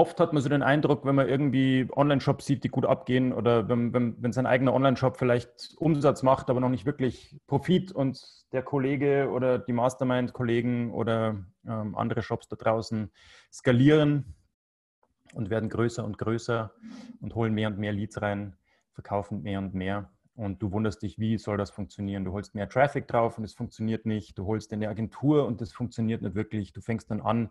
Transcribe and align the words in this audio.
Oft 0.00 0.18
hat 0.18 0.32
man 0.32 0.42
so 0.42 0.48
den 0.48 0.62
Eindruck, 0.62 1.04
wenn 1.04 1.14
man 1.14 1.28
irgendwie 1.28 1.86
Online-Shops 1.94 2.46
sieht, 2.46 2.64
die 2.64 2.70
gut 2.70 2.86
abgehen 2.86 3.34
oder 3.34 3.68
wenn, 3.68 3.92
wenn, 3.92 4.16
wenn 4.22 4.32
sein 4.32 4.46
eigener 4.46 4.72
Online-Shop 4.72 5.18
vielleicht 5.18 5.74
Umsatz 5.76 6.22
macht, 6.22 6.48
aber 6.48 6.58
noch 6.58 6.70
nicht 6.70 6.86
wirklich 6.86 7.36
Profit 7.46 7.92
und 7.92 8.18
der 8.52 8.62
Kollege 8.62 9.28
oder 9.30 9.58
die 9.58 9.74
Mastermind-Kollegen 9.74 10.90
oder 10.92 11.44
ähm, 11.66 11.94
andere 11.96 12.22
Shops 12.22 12.48
da 12.48 12.56
draußen 12.56 13.10
skalieren 13.52 14.36
und 15.34 15.50
werden 15.50 15.68
größer 15.68 16.02
und 16.02 16.16
größer 16.16 16.72
und 17.20 17.34
holen 17.34 17.52
mehr 17.52 17.68
und 17.68 17.78
mehr 17.78 17.92
Leads 17.92 18.22
rein, 18.22 18.56
verkaufen 18.92 19.42
mehr 19.42 19.58
und 19.58 19.74
mehr. 19.74 20.08
Und 20.40 20.62
du 20.62 20.72
wunderst 20.72 21.02
dich, 21.02 21.18
wie 21.18 21.36
soll 21.36 21.58
das 21.58 21.70
funktionieren? 21.70 22.24
Du 22.24 22.32
holst 22.32 22.54
mehr 22.54 22.66
Traffic 22.66 23.06
drauf 23.06 23.36
und 23.36 23.44
es 23.44 23.52
funktioniert 23.52 24.06
nicht. 24.06 24.38
Du 24.38 24.46
holst 24.46 24.72
eine 24.72 24.88
Agentur 24.88 25.44
und 25.44 25.60
das 25.60 25.70
funktioniert 25.70 26.22
nicht 26.22 26.34
wirklich. 26.34 26.72
Du 26.72 26.80
fängst 26.80 27.10
dann 27.10 27.20
an, 27.20 27.50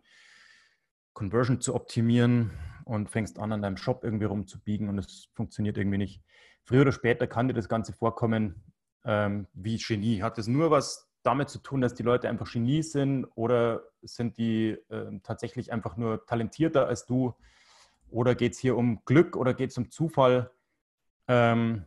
Conversion 1.13 1.61
zu 1.61 1.75
optimieren 1.75 2.49
und 2.85 3.11
fängst 3.11 3.37
an, 3.37 3.51
an 3.51 3.61
deinem 3.61 3.77
Shop 3.77 4.03
irgendwie 4.03 4.25
rumzubiegen 4.25 4.89
und 4.89 4.97
es 4.97 5.29
funktioniert 5.35 5.77
irgendwie 5.77 5.99
nicht. 5.99 6.23
Früher 6.63 6.81
oder 6.81 6.91
später 6.91 7.27
kann 7.27 7.47
dir 7.47 7.53
das 7.53 7.69
Ganze 7.69 7.93
vorkommen 7.93 8.63
ähm, 9.05 9.45
wie 9.53 9.77
Genie. 9.77 10.23
Hat 10.23 10.39
es 10.39 10.47
nur 10.47 10.71
was 10.71 11.11
damit 11.21 11.49
zu 11.49 11.59
tun, 11.59 11.81
dass 11.81 11.93
die 11.93 12.01
Leute 12.01 12.27
einfach 12.27 12.51
Genies 12.51 12.91
sind 12.91 13.25
oder 13.35 13.83
sind 14.01 14.39
die 14.39 14.69
äh, 14.89 15.19
tatsächlich 15.21 15.71
einfach 15.71 15.95
nur 15.95 16.25
talentierter 16.25 16.87
als 16.87 17.05
du? 17.05 17.35
Oder 18.09 18.33
geht 18.33 18.53
es 18.53 18.57
hier 18.57 18.75
um 18.75 19.05
Glück 19.05 19.35
oder 19.35 19.53
geht 19.53 19.69
es 19.69 19.77
um 19.77 19.91
Zufall? 19.91 20.49
Ähm, 21.27 21.85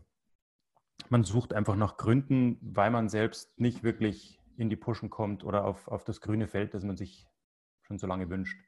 man 1.12 1.24
sucht 1.24 1.52
einfach 1.52 1.77
nach 1.77 1.98
Gründen, 1.98 2.56
weil 2.62 2.91
man 2.91 3.10
selbst 3.10 3.60
nicht 3.60 3.82
wirklich 3.82 4.41
in 4.56 4.70
die 4.70 4.77
Pushen 4.77 5.10
kommt 5.10 5.44
oder 5.44 5.66
auf, 5.66 5.86
auf 5.86 6.05
das 6.05 6.22
grüne 6.22 6.48
Feld, 6.48 6.72
das 6.72 6.84
man 6.84 6.96
sich 6.96 7.28
schon 7.82 7.98
so 7.98 8.06
lange 8.06 8.30
wünscht. 8.30 8.58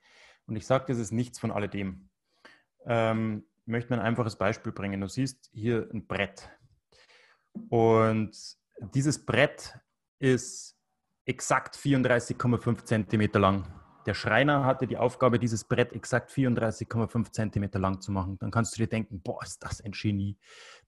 Und 0.46 0.54
ich 0.54 0.66
sage, 0.66 0.84
das 0.88 0.98
ist 0.98 1.10
nichts 1.10 1.38
von 1.38 1.50
alledem. 1.50 2.10
Ähm, 2.84 3.46
ich 3.62 3.66
möchte 3.66 3.94
ein 3.94 4.00
einfaches 4.00 4.36
Beispiel 4.36 4.72
bringen. 4.72 5.00
Du 5.00 5.08
siehst 5.08 5.48
hier 5.54 5.88
ein 5.90 6.06
Brett. 6.06 6.50
Und 7.70 8.36
dieses 8.92 9.24
Brett 9.24 9.78
ist 10.18 10.78
exakt 11.24 11.76
34,5 11.76 12.84
Zentimeter 12.84 13.40
lang. 13.40 13.64
Der 14.06 14.14
Schreiner 14.14 14.64
hatte 14.64 14.86
die 14.86 14.98
Aufgabe, 14.98 15.38
dieses 15.38 15.64
Brett 15.64 15.92
exakt 15.92 16.30
34,5 16.30 17.32
Zentimeter 17.32 17.78
lang 17.78 18.00
zu 18.00 18.12
machen. 18.12 18.38
Dann 18.38 18.50
kannst 18.50 18.74
du 18.74 18.82
dir 18.82 18.88
denken, 18.88 19.20
boah, 19.20 19.42
ist 19.42 19.62
das 19.64 19.80
ein 19.80 19.92
Genie. 19.92 20.36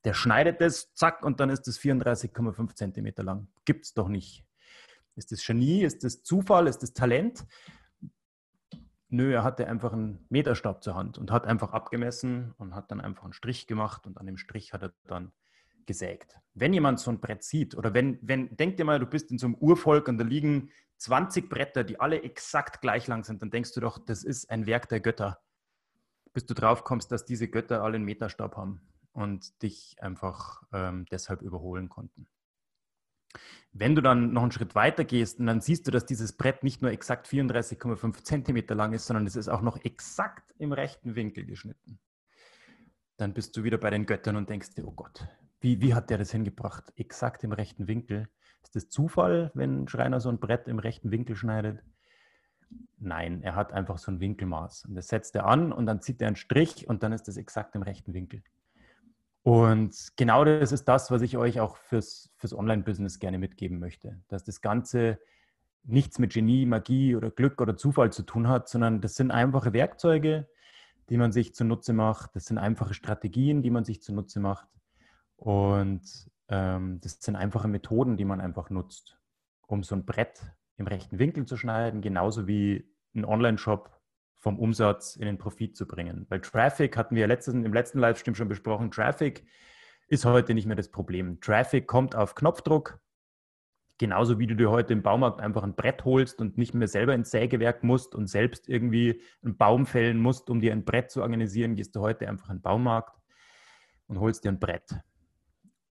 Der 0.05 0.13
schneidet 0.13 0.61
es, 0.61 0.93
zack, 0.95 1.25
und 1.25 1.41
dann 1.41 1.49
ist 1.49 1.67
es 1.67 1.79
34,5 1.81 2.75
Zentimeter 2.75 3.23
lang. 3.23 3.49
Gibt 3.65 3.87
es 3.87 3.95
doch 3.95 4.09
nicht. 4.09 4.45
Ist 5.15 5.33
das 5.33 5.45
Genie? 5.45 5.83
Ist 5.83 6.05
das 6.05 6.23
Zufall? 6.23 6.67
Ist 6.67 6.83
das 6.83 6.93
Talent? 6.93 7.47
Nö, 9.09 9.33
er 9.33 9.45
hatte 9.45 9.67
einfach 9.67 9.93
einen 9.93 10.27
Meterstab 10.29 10.83
zur 10.83 10.95
Hand 10.95 11.17
und 11.17 11.31
hat 11.31 11.47
einfach 11.47 11.73
abgemessen 11.73 12.55
und 12.59 12.75
hat 12.75 12.91
dann 12.91 13.01
einfach 13.01 13.25
einen 13.25 13.33
Strich 13.33 13.67
gemacht 13.67 14.07
und 14.07 14.19
an 14.19 14.27
dem 14.27 14.37
Strich 14.37 14.73
hat 14.73 14.83
er 14.83 14.93
dann 15.05 15.33
gesägt. 15.87 16.39
Wenn 16.55 16.73
jemand 16.73 17.01
so 17.01 17.11
ein 17.11 17.21
Brett 17.21 17.43
sieht 17.43 17.77
oder 17.77 17.95
wenn, 17.95 18.19
wenn, 18.23 18.57
denk 18.57 18.77
dir 18.77 18.85
mal, 18.85 18.99
du 18.99 19.07
bist 19.07 19.31
in 19.31 19.39
so 19.39 19.47
einem 19.47 19.57
Urvolk 19.57 20.09
und 20.09 20.19
da 20.19 20.25
liegen 20.25 20.71
20 20.99 21.49
Bretter, 21.49 21.85
die 21.85 22.01
alle 22.01 22.23
exakt 22.23 22.81
gleich 22.81 23.07
lang 23.07 23.25
sind, 23.25 23.43
dann 23.43 23.51
denkst 23.51 23.73
du 23.73 23.81
doch, 23.81 23.99
das 23.99 24.25
ist 24.25 24.51
ein 24.51 24.67
Werk 24.67 24.89
der 24.89 25.01
Götter. 25.01 25.41
Bis 26.33 26.47
du 26.47 26.55
drauf 26.55 26.85
kommst, 26.85 27.13
dass 27.13 27.25
diese 27.25 27.49
Götter 27.49 27.83
alle 27.83 27.97
einen 27.97 28.05
Meterstab 28.05 28.57
haben 28.57 28.81
und 29.13 29.63
dich 29.63 29.97
einfach 30.01 30.63
ähm, 30.73 31.07
deshalb 31.11 31.43
überholen 31.43 31.89
konnten. 31.89 32.27
Wenn 33.73 33.95
du 33.95 34.01
dann 34.01 34.33
noch 34.33 34.43
einen 34.43 34.53
Schritt 34.53 34.75
weiter 34.75 35.05
gehst 35.05 35.39
und 35.39 35.47
dann 35.47 35.61
siehst 35.61 35.87
du, 35.87 35.91
dass 35.91 36.07
dieses 36.07 36.33
Brett 36.33 36.63
nicht 36.63 36.81
nur 36.81 36.91
exakt 36.91 37.27
34,5 37.27 38.23
Zentimeter 38.23 38.75
lang 38.75 38.93
ist, 38.93 39.07
sondern 39.07 39.27
es 39.27 39.37
ist 39.37 39.49
auch 39.49 39.61
noch 39.61 39.77
exakt 39.85 40.55
im 40.59 40.73
rechten 40.73 41.15
Winkel 41.15 41.45
geschnitten, 41.45 41.99
dann 43.19 43.35
bist 43.35 43.57
du 43.57 43.65
wieder 43.65 43.79
bei 43.79 43.91
den 43.91 44.07
Göttern 44.07 44.37
und 44.37 44.49
denkst 44.49 44.75
dir, 44.75 44.87
oh 44.87 44.93
Gott, 44.93 45.27
wie, 45.61 45.81
wie 45.81 45.95
hat 45.95 46.11
der 46.11 46.19
das 46.19 46.33
hingebracht? 46.33 46.93
Exakt 46.97 47.45
im 47.45 47.53
rechten 47.53 47.89
Winkel. 47.89 48.29
Ist 48.63 48.77
das 48.77 48.89
Zufall, 48.89 49.51
wenn 49.55 49.85
ein 49.85 49.89
Schreiner 49.89 50.21
so 50.21 50.29
ein 50.29 50.39
Brett 50.39 50.69
im 50.69 50.79
rechten 50.79 51.11
Winkel 51.11 51.37
schneidet? 51.37 51.83
Nein, 52.99 53.43
er 53.43 53.55
hat 53.55 53.73
einfach 53.73 53.99
so 53.99 54.11
ein 54.11 54.21
Winkelmaß. 54.21 54.87
Und 54.87 54.95
das 54.95 55.09
setzt 55.09 55.37
er 55.37 55.47
an 55.47 55.73
und 55.73 55.87
dann 55.87 56.01
zieht 56.01 56.21
er 56.21 56.29
einen 56.29 56.37
Strich 56.37 56.89
und 56.89 57.03
dann 57.03 57.13
ist 57.13 57.29
das 57.29 57.37
exakt 57.37 57.75
im 57.75 57.83
rechten 57.83 58.13
Winkel. 58.13 58.43
Und 59.43 59.95
genau 60.17 60.45
das 60.45 60.73
ist 60.73 60.87
das, 60.87 61.13
was 61.13 61.23
ich 61.23 61.37
euch 61.37 61.61
auch 61.61 61.77
fürs, 61.77 62.33
fürs 62.35 62.53
Online-Business 62.53 63.21
gerne 63.21 63.39
mitgeben 63.39 63.79
möchte. 63.79 64.21
Dass 64.27 64.43
das 64.43 64.61
Ganze 64.61 65.21
nichts 65.85 66.19
mit 66.19 66.33
Genie, 66.33 66.67
Magie 66.67 67.15
oder 67.15 67.31
Glück 67.31 67.61
oder 67.61 67.77
Zufall 67.77 68.13
zu 68.13 68.25
tun 68.25 68.49
hat, 68.49 68.69
sondern 68.69 69.01
das 69.01 69.15
sind 69.15 69.31
einfache 69.31 69.73
Werkzeuge, 69.73 70.49
die 71.09 71.17
man 71.17 71.31
sich 71.31 71.55
zunutze 71.55 71.93
macht. 71.93 72.35
Das 72.35 72.47
sind 72.47 72.59
einfache 72.59 72.95
Strategien, 72.95 73.63
die 73.63 73.71
man 73.71 73.85
sich 73.85 74.03
zunutze 74.03 74.41
macht. 74.41 74.67
Und 75.37 76.03
ähm, 76.49 77.01
das 77.01 77.21
sind 77.21 77.37
einfache 77.37 77.69
Methoden, 77.69 78.17
die 78.17 78.25
man 78.25 78.41
einfach 78.41 78.71
nutzt, 78.71 79.19
um 79.67 79.83
so 79.83 79.95
ein 79.95 80.05
Brett 80.05 80.53
im 80.77 80.87
rechten 80.87 81.19
Winkel 81.19 81.47
zu 81.47 81.57
schneiden, 81.57 82.01
genauso 82.01 82.47
wie 82.47 82.91
ein 83.15 83.25
Online-Shop 83.25 83.91
vom 84.39 84.59
Umsatz 84.59 85.17
in 85.17 85.27
den 85.27 85.39
Profit 85.39 85.77
zu 85.77 85.87
bringen. 85.87 86.27
Weil 86.29 86.41
Traffic 86.41 86.97
hatten 86.97 87.17
wir 87.17 87.27
letzten, 87.27 87.65
im 87.65 87.73
letzten 87.73 87.99
Livestream 87.99 88.35
schon 88.35 88.49
besprochen. 88.49 88.91
Traffic 88.91 89.45
ist 90.09 90.25
heute 90.25 90.55
nicht 90.55 90.67
mehr 90.67 90.77
das 90.77 90.91
Problem. 90.91 91.41
Traffic 91.41 91.87
kommt 91.87 92.15
auf 92.15 92.35
Knopfdruck. 92.35 93.01
Genauso 93.99 94.39
wie 94.39 94.47
du 94.47 94.55
dir 94.55 94.71
heute 94.71 94.93
im 94.93 95.03
Baumarkt 95.03 95.41
einfach 95.41 95.63
ein 95.63 95.75
Brett 95.75 96.05
holst 96.05 96.39
und 96.39 96.59
nicht 96.59 96.75
mehr 96.75 96.87
selber 96.87 97.15
ins 97.15 97.31
Sägewerk 97.31 97.83
musst 97.83 98.15
und 98.15 98.27
selbst 98.27 98.69
irgendwie 98.69 99.23
einen 99.43 99.57
Baum 99.57 99.87
fällen 99.87 100.21
musst, 100.21 100.51
um 100.51 100.61
dir 100.61 100.73
ein 100.73 100.85
Brett 100.85 101.11
zu 101.11 101.23
organisieren, 101.23 101.77
gehst 101.77 101.97
du 101.97 102.01
heute 102.01 102.29
einfach 102.29 102.51
in 102.51 102.59
den 102.59 102.63
Baumarkt 102.63 103.19
und 104.07 104.21
holst 104.21 104.45
dir 104.45 104.51
ein 104.51 104.61
Brett. 104.61 105.01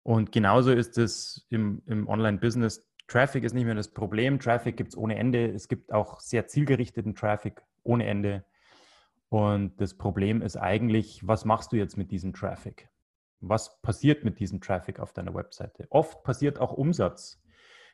Und 0.05 0.33
genauso 0.33 0.71
ist 0.71 0.99
es 0.99 1.47
im, 1.49 1.83
im 1.87 2.07
Online-Business. 2.09 2.87
Traffic 3.09 3.43
ist 3.43 3.55
nicht 3.55 3.65
mehr 3.65 3.75
das 3.75 3.89
Problem. 3.89 4.39
Traffic 4.39 4.77
gibt 4.77 4.91
es 4.91 4.97
ohne 4.97 5.17
Ende. 5.17 5.47
Es 5.47 5.67
gibt 5.67 5.93
auch 5.93 6.21
sehr 6.21 6.47
zielgerichteten 6.47 7.15
Traffic 7.15 7.63
ohne 7.83 8.07
Ende. 8.07 8.45
Und 9.31 9.81
das 9.81 9.95
Problem 9.95 10.43
ist 10.43 10.57
eigentlich, 10.57 11.27
was 11.27 11.47
machst 11.47 11.73
du 11.73 11.77
jetzt 11.77 11.97
mit 11.97 12.11
diesem 12.11 12.35
Traffic? 12.35 12.89
Was 13.41 13.81
passiert 13.81 14.25
mit 14.25 14.39
diesem 14.39 14.61
Traffic 14.61 15.01
auf 15.01 15.15
deiner 15.15 15.35
Webseite? 15.35 15.87
Oft 15.89 16.23
passiert 16.23 16.61
auch 16.61 16.73
Umsatz. 16.73 17.43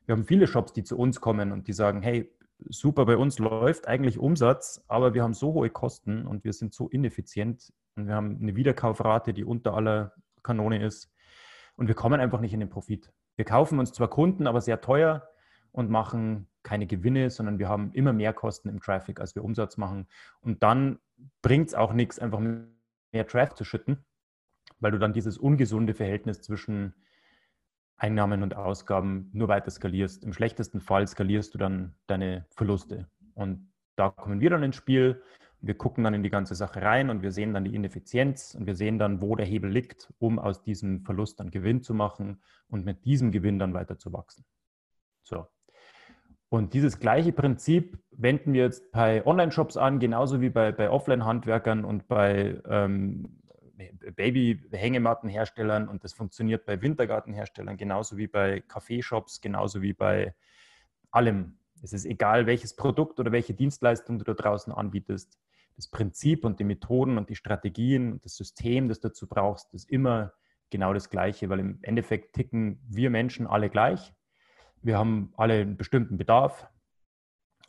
Wir 0.04 0.14
haben 0.14 0.24
viele 0.24 0.48
Shops, 0.48 0.72
die 0.72 0.82
zu 0.82 0.98
uns 0.98 1.20
kommen 1.20 1.52
und 1.52 1.68
die 1.68 1.72
sagen, 1.72 2.02
hey, 2.02 2.28
super, 2.68 3.06
bei 3.06 3.16
uns 3.16 3.38
läuft 3.38 3.86
eigentlich 3.86 4.18
Umsatz, 4.18 4.84
aber 4.88 5.14
wir 5.14 5.22
haben 5.22 5.34
so 5.34 5.52
hohe 5.52 5.70
Kosten 5.70 6.26
und 6.26 6.42
wir 6.44 6.52
sind 6.52 6.74
so 6.74 6.88
ineffizient 6.88 7.72
und 7.94 8.08
wir 8.08 8.14
haben 8.14 8.38
eine 8.42 8.56
Wiederkaufrate, 8.56 9.32
die 9.32 9.44
unter 9.44 9.74
aller 9.74 10.12
Kanone 10.42 10.84
ist 10.84 11.09
und 11.80 11.86
wir 11.86 11.94
kommen 11.94 12.20
einfach 12.20 12.40
nicht 12.40 12.52
in 12.52 12.60
den 12.60 12.68
Profit. 12.68 13.10
Wir 13.36 13.46
kaufen 13.46 13.78
uns 13.78 13.92
zwar 13.92 14.08
Kunden, 14.08 14.46
aber 14.46 14.60
sehr 14.60 14.82
teuer 14.82 15.26
und 15.72 15.88
machen 15.88 16.46
keine 16.62 16.86
Gewinne, 16.86 17.30
sondern 17.30 17.58
wir 17.58 17.70
haben 17.70 17.90
immer 17.94 18.12
mehr 18.12 18.34
Kosten 18.34 18.68
im 18.68 18.80
Traffic, 18.80 19.18
als 19.18 19.34
wir 19.34 19.42
Umsatz 19.42 19.78
machen. 19.78 20.06
Und 20.42 20.62
dann 20.62 20.98
bringt 21.40 21.68
es 21.68 21.74
auch 21.74 21.94
nichts, 21.94 22.18
einfach 22.18 22.38
mehr 22.38 23.26
Traffic 23.26 23.56
zu 23.56 23.64
schütten, 23.64 24.04
weil 24.78 24.92
du 24.92 24.98
dann 24.98 25.14
dieses 25.14 25.38
ungesunde 25.38 25.94
Verhältnis 25.94 26.42
zwischen 26.42 26.92
Einnahmen 27.96 28.42
und 28.42 28.54
Ausgaben 28.54 29.30
nur 29.32 29.48
weiter 29.48 29.70
skalierst. 29.70 30.22
Im 30.22 30.34
schlechtesten 30.34 30.82
Fall 30.82 31.06
skalierst 31.06 31.54
du 31.54 31.58
dann 31.58 31.94
deine 32.06 32.44
Verluste. 32.50 33.08
Und 33.32 33.72
da 33.96 34.10
kommen 34.10 34.42
wir 34.42 34.50
dann 34.50 34.62
ins 34.62 34.76
Spiel. 34.76 35.22
Wir 35.62 35.74
gucken 35.74 36.04
dann 36.04 36.14
in 36.14 36.22
die 36.22 36.30
ganze 36.30 36.54
Sache 36.54 36.82
rein 36.82 37.10
und 37.10 37.22
wir 37.22 37.32
sehen 37.32 37.52
dann 37.52 37.64
die 37.64 37.74
Ineffizienz 37.74 38.54
und 38.54 38.66
wir 38.66 38.74
sehen 38.74 38.98
dann, 38.98 39.20
wo 39.20 39.36
der 39.36 39.46
Hebel 39.46 39.70
liegt, 39.70 40.12
um 40.18 40.38
aus 40.38 40.62
diesem 40.62 41.02
Verlust 41.02 41.40
dann 41.40 41.50
Gewinn 41.50 41.82
zu 41.82 41.94
machen 41.94 42.42
und 42.68 42.84
mit 42.84 43.04
diesem 43.04 43.30
Gewinn 43.30 43.58
dann 43.58 43.74
weiter 43.74 43.98
zu 43.98 44.12
wachsen. 44.12 44.44
So, 45.22 45.46
und 46.50 46.74
dieses 46.74 46.98
gleiche 46.98 47.32
Prinzip 47.32 47.96
wenden 48.10 48.52
wir 48.52 48.64
jetzt 48.64 48.90
bei 48.90 49.24
Online-Shops 49.24 49.76
an, 49.76 50.00
genauso 50.00 50.40
wie 50.40 50.50
bei, 50.50 50.72
bei 50.72 50.90
Offline-Handwerkern 50.90 51.84
und 51.84 52.08
bei 52.08 52.60
ähm, 52.68 53.40
Baby-Hängemattenherstellern 54.16 55.88
und 55.88 56.02
das 56.02 56.12
funktioniert 56.12 56.66
bei 56.66 56.82
Wintergartenherstellern 56.82 57.76
genauso 57.76 58.16
wie 58.16 58.26
bei 58.26 58.60
Kaffeeshops, 58.66 59.40
genauso 59.40 59.80
wie 59.80 59.92
bei 59.92 60.34
allem. 61.12 61.56
Es 61.82 61.92
ist 61.92 62.04
egal, 62.04 62.46
welches 62.46 62.74
Produkt 62.74 63.20
oder 63.20 63.30
welche 63.30 63.54
Dienstleistung 63.54 64.18
du 64.18 64.24
da 64.24 64.34
draußen 64.34 64.72
anbietest. 64.72 65.38
Das 65.76 65.88
Prinzip 65.88 66.44
und 66.44 66.60
die 66.60 66.64
Methoden 66.64 67.18
und 67.18 67.30
die 67.30 67.36
Strategien 67.36 68.12
und 68.12 68.24
das 68.24 68.36
System, 68.36 68.88
das 68.88 69.00
du 69.00 69.08
dazu 69.08 69.26
brauchst, 69.26 69.72
ist 69.74 69.88
immer 69.88 70.32
genau 70.70 70.92
das 70.92 71.10
Gleiche, 71.10 71.48
weil 71.48 71.60
im 71.60 71.78
Endeffekt 71.82 72.34
ticken 72.34 72.80
wir 72.88 73.10
Menschen 73.10 73.46
alle 73.46 73.70
gleich. 73.70 74.14
Wir 74.82 74.98
haben 74.98 75.32
alle 75.36 75.54
einen 75.54 75.76
bestimmten 75.76 76.16
Bedarf 76.16 76.68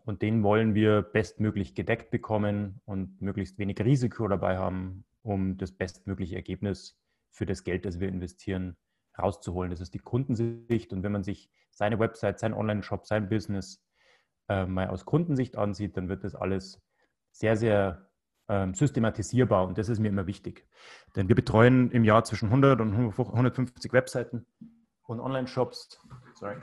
und 0.06 0.21
den 0.21 0.44
wollen 0.44 0.75
wir 0.75 1.01
bestmöglich 1.01 1.75
gedeckt 1.75 2.12
bekommen 2.12 2.81
und 2.86 3.21
möglichst 3.21 3.57
wenig 3.57 3.80
Risiko 3.80 4.27
dabei 4.27 4.57
haben, 4.57 5.06
um 5.21 5.57
das 5.57 5.71
bestmögliche 5.71 6.36
Ergebnis 6.36 6.98
für 7.30 7.45
das 7.45 7.63
Geld, 7.63 7.86
das 7.86 8.00
wir 8.00 8.07
investieren, 8.07 8.77
rauszuholen. 9.18 9.71
Das 9.71 9.81
ist 9.81 9.94
die 9.94 10.00
Kundensicht. 10.00 10.94
Und 10.94 11.03
wenn 11.03 11.12
man 11.12 11.24
sich 11.24 11.50
seine 11.69 12.00
Website, 12.00 12.39
sein 12.39 12.53
Online-Shop, 12.53 13.06
sein 13.06 13.30
Business 13.30 13.83
äh, 14.50 14.65
mal 14.65 14.88
aus 14.88 15.06
Kundensicht 15.06 15.57
ansieht, 15.57 15.98
dann 15.98 16.09
wird 16.09 16.24
das 16.24 16.36
alles 16.36 16.81
sehr, 17.31 17.57
sehr 17.57 18.07
ähm, 18.48 18.74
systematisierbar. 18.74 19.68
Und 19.68 19.78
das 19.78 19.89
ist 19.89 20.00
mir 20.00 20.10
immer 20.10 20.28
wichtig. 20.28 20.68
Denn 21.16 21.28
wir 21.28 21.36
betreuen 21.36 21.92
im 21.92 22.04
Jahr 22.04 22.24
zwischen 22.24 22.48
100 22.50 22.81
und 22.81 22.94
150 22.94 23.94
Webseiten 23.94 24.45
und 25.04 25.19
Online-Shops. 25.19 26.00
Sorry. 26.36 26.57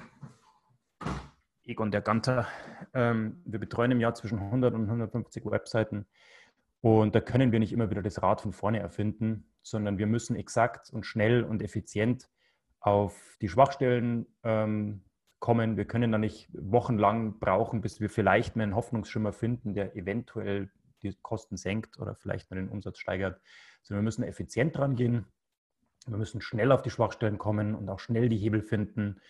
Egon 1.65 1.91
der 1.91 2.01
Ganter. 2.01 2.47
Ähm, 2.95 3.43
wir 3.45 3.59
betreuen 3.59 3.91
im 3.91 4.01
Jahr 4.01 4.15
zwischen 4.15 4.39
100 4.39 4.75
und 4.75 4.85
150 4.85 5.45
Webseiten. 5.47 6.07
Und 6.81 7.15
da 7.15 7.21
können 7.21 7.53
wir 7.53 7.59
nicht 7.59 7.73
immer 7.73 7.91
wieder 7.91 8.03
das 8.03 8.23
Rad 8.23 8.41
von 8.41 8.53
vorne 8.53 8.79
erfinden, 8.81 9.47
sondern 9.63 9.99
wir 9.99 10.07
müssen 10.07 10.37
exakt 10.37 10.91
und 10.91 11.05
schnell 11.05 11.43
und 11.43 11.63
effizient 11.63 12.29
auf 12.81 13.37
die 13.41 13.49
Schwachstellen 13.49 14.27
ähm, 14.45 15.03
kommen. 15.39 15.77
Wir 15.77 15.85
können 15.85 16.13
da 16.13 16.19
nicht 16.19 16.49
wochenlang 16.53 17.39
brauchen, 17.39 17.81
bis 17.81 18.01
wir 18.01 18.11
vielleicht 18.11 18.57
mal 18.57 18.65
einen 18.65 18.75
Hoffnungsschimmer 18.75 19.33
finden, 19.33 19.75
der 19.75 19.97
eventuell 19.97 20.71
die 21.03 21.15
Kosten 21.23 21.57
senkt 21.57 21.99
oder 21.99 22.15
vielleicht 22.15 22.51
mal 22.51 22.57
den 22.57 22.69
Umsatz 22.69 22.99
steigert. 22.99 23.41
Sondern 23.83 24.03
wir 24.03 24.07
müssen 24.07 24.25
effizient 24.25 24.77
dran 24.77 24.97
gehen. 24.97 25.27
Wir 26.07 26.17
müssen 26.17 26.41
schnell 26.41 26.73
auf 26.73 26.83
die 26.83 26.91
Schwachstellen 26.91 27.39
kommen 27.39 27.75
und 27.75 27.89
auch 27.89 28.01
schnell 28.01 28.29
die 28.29 28.37
Hebel 28.37 28.63
finden. 28.63 29.21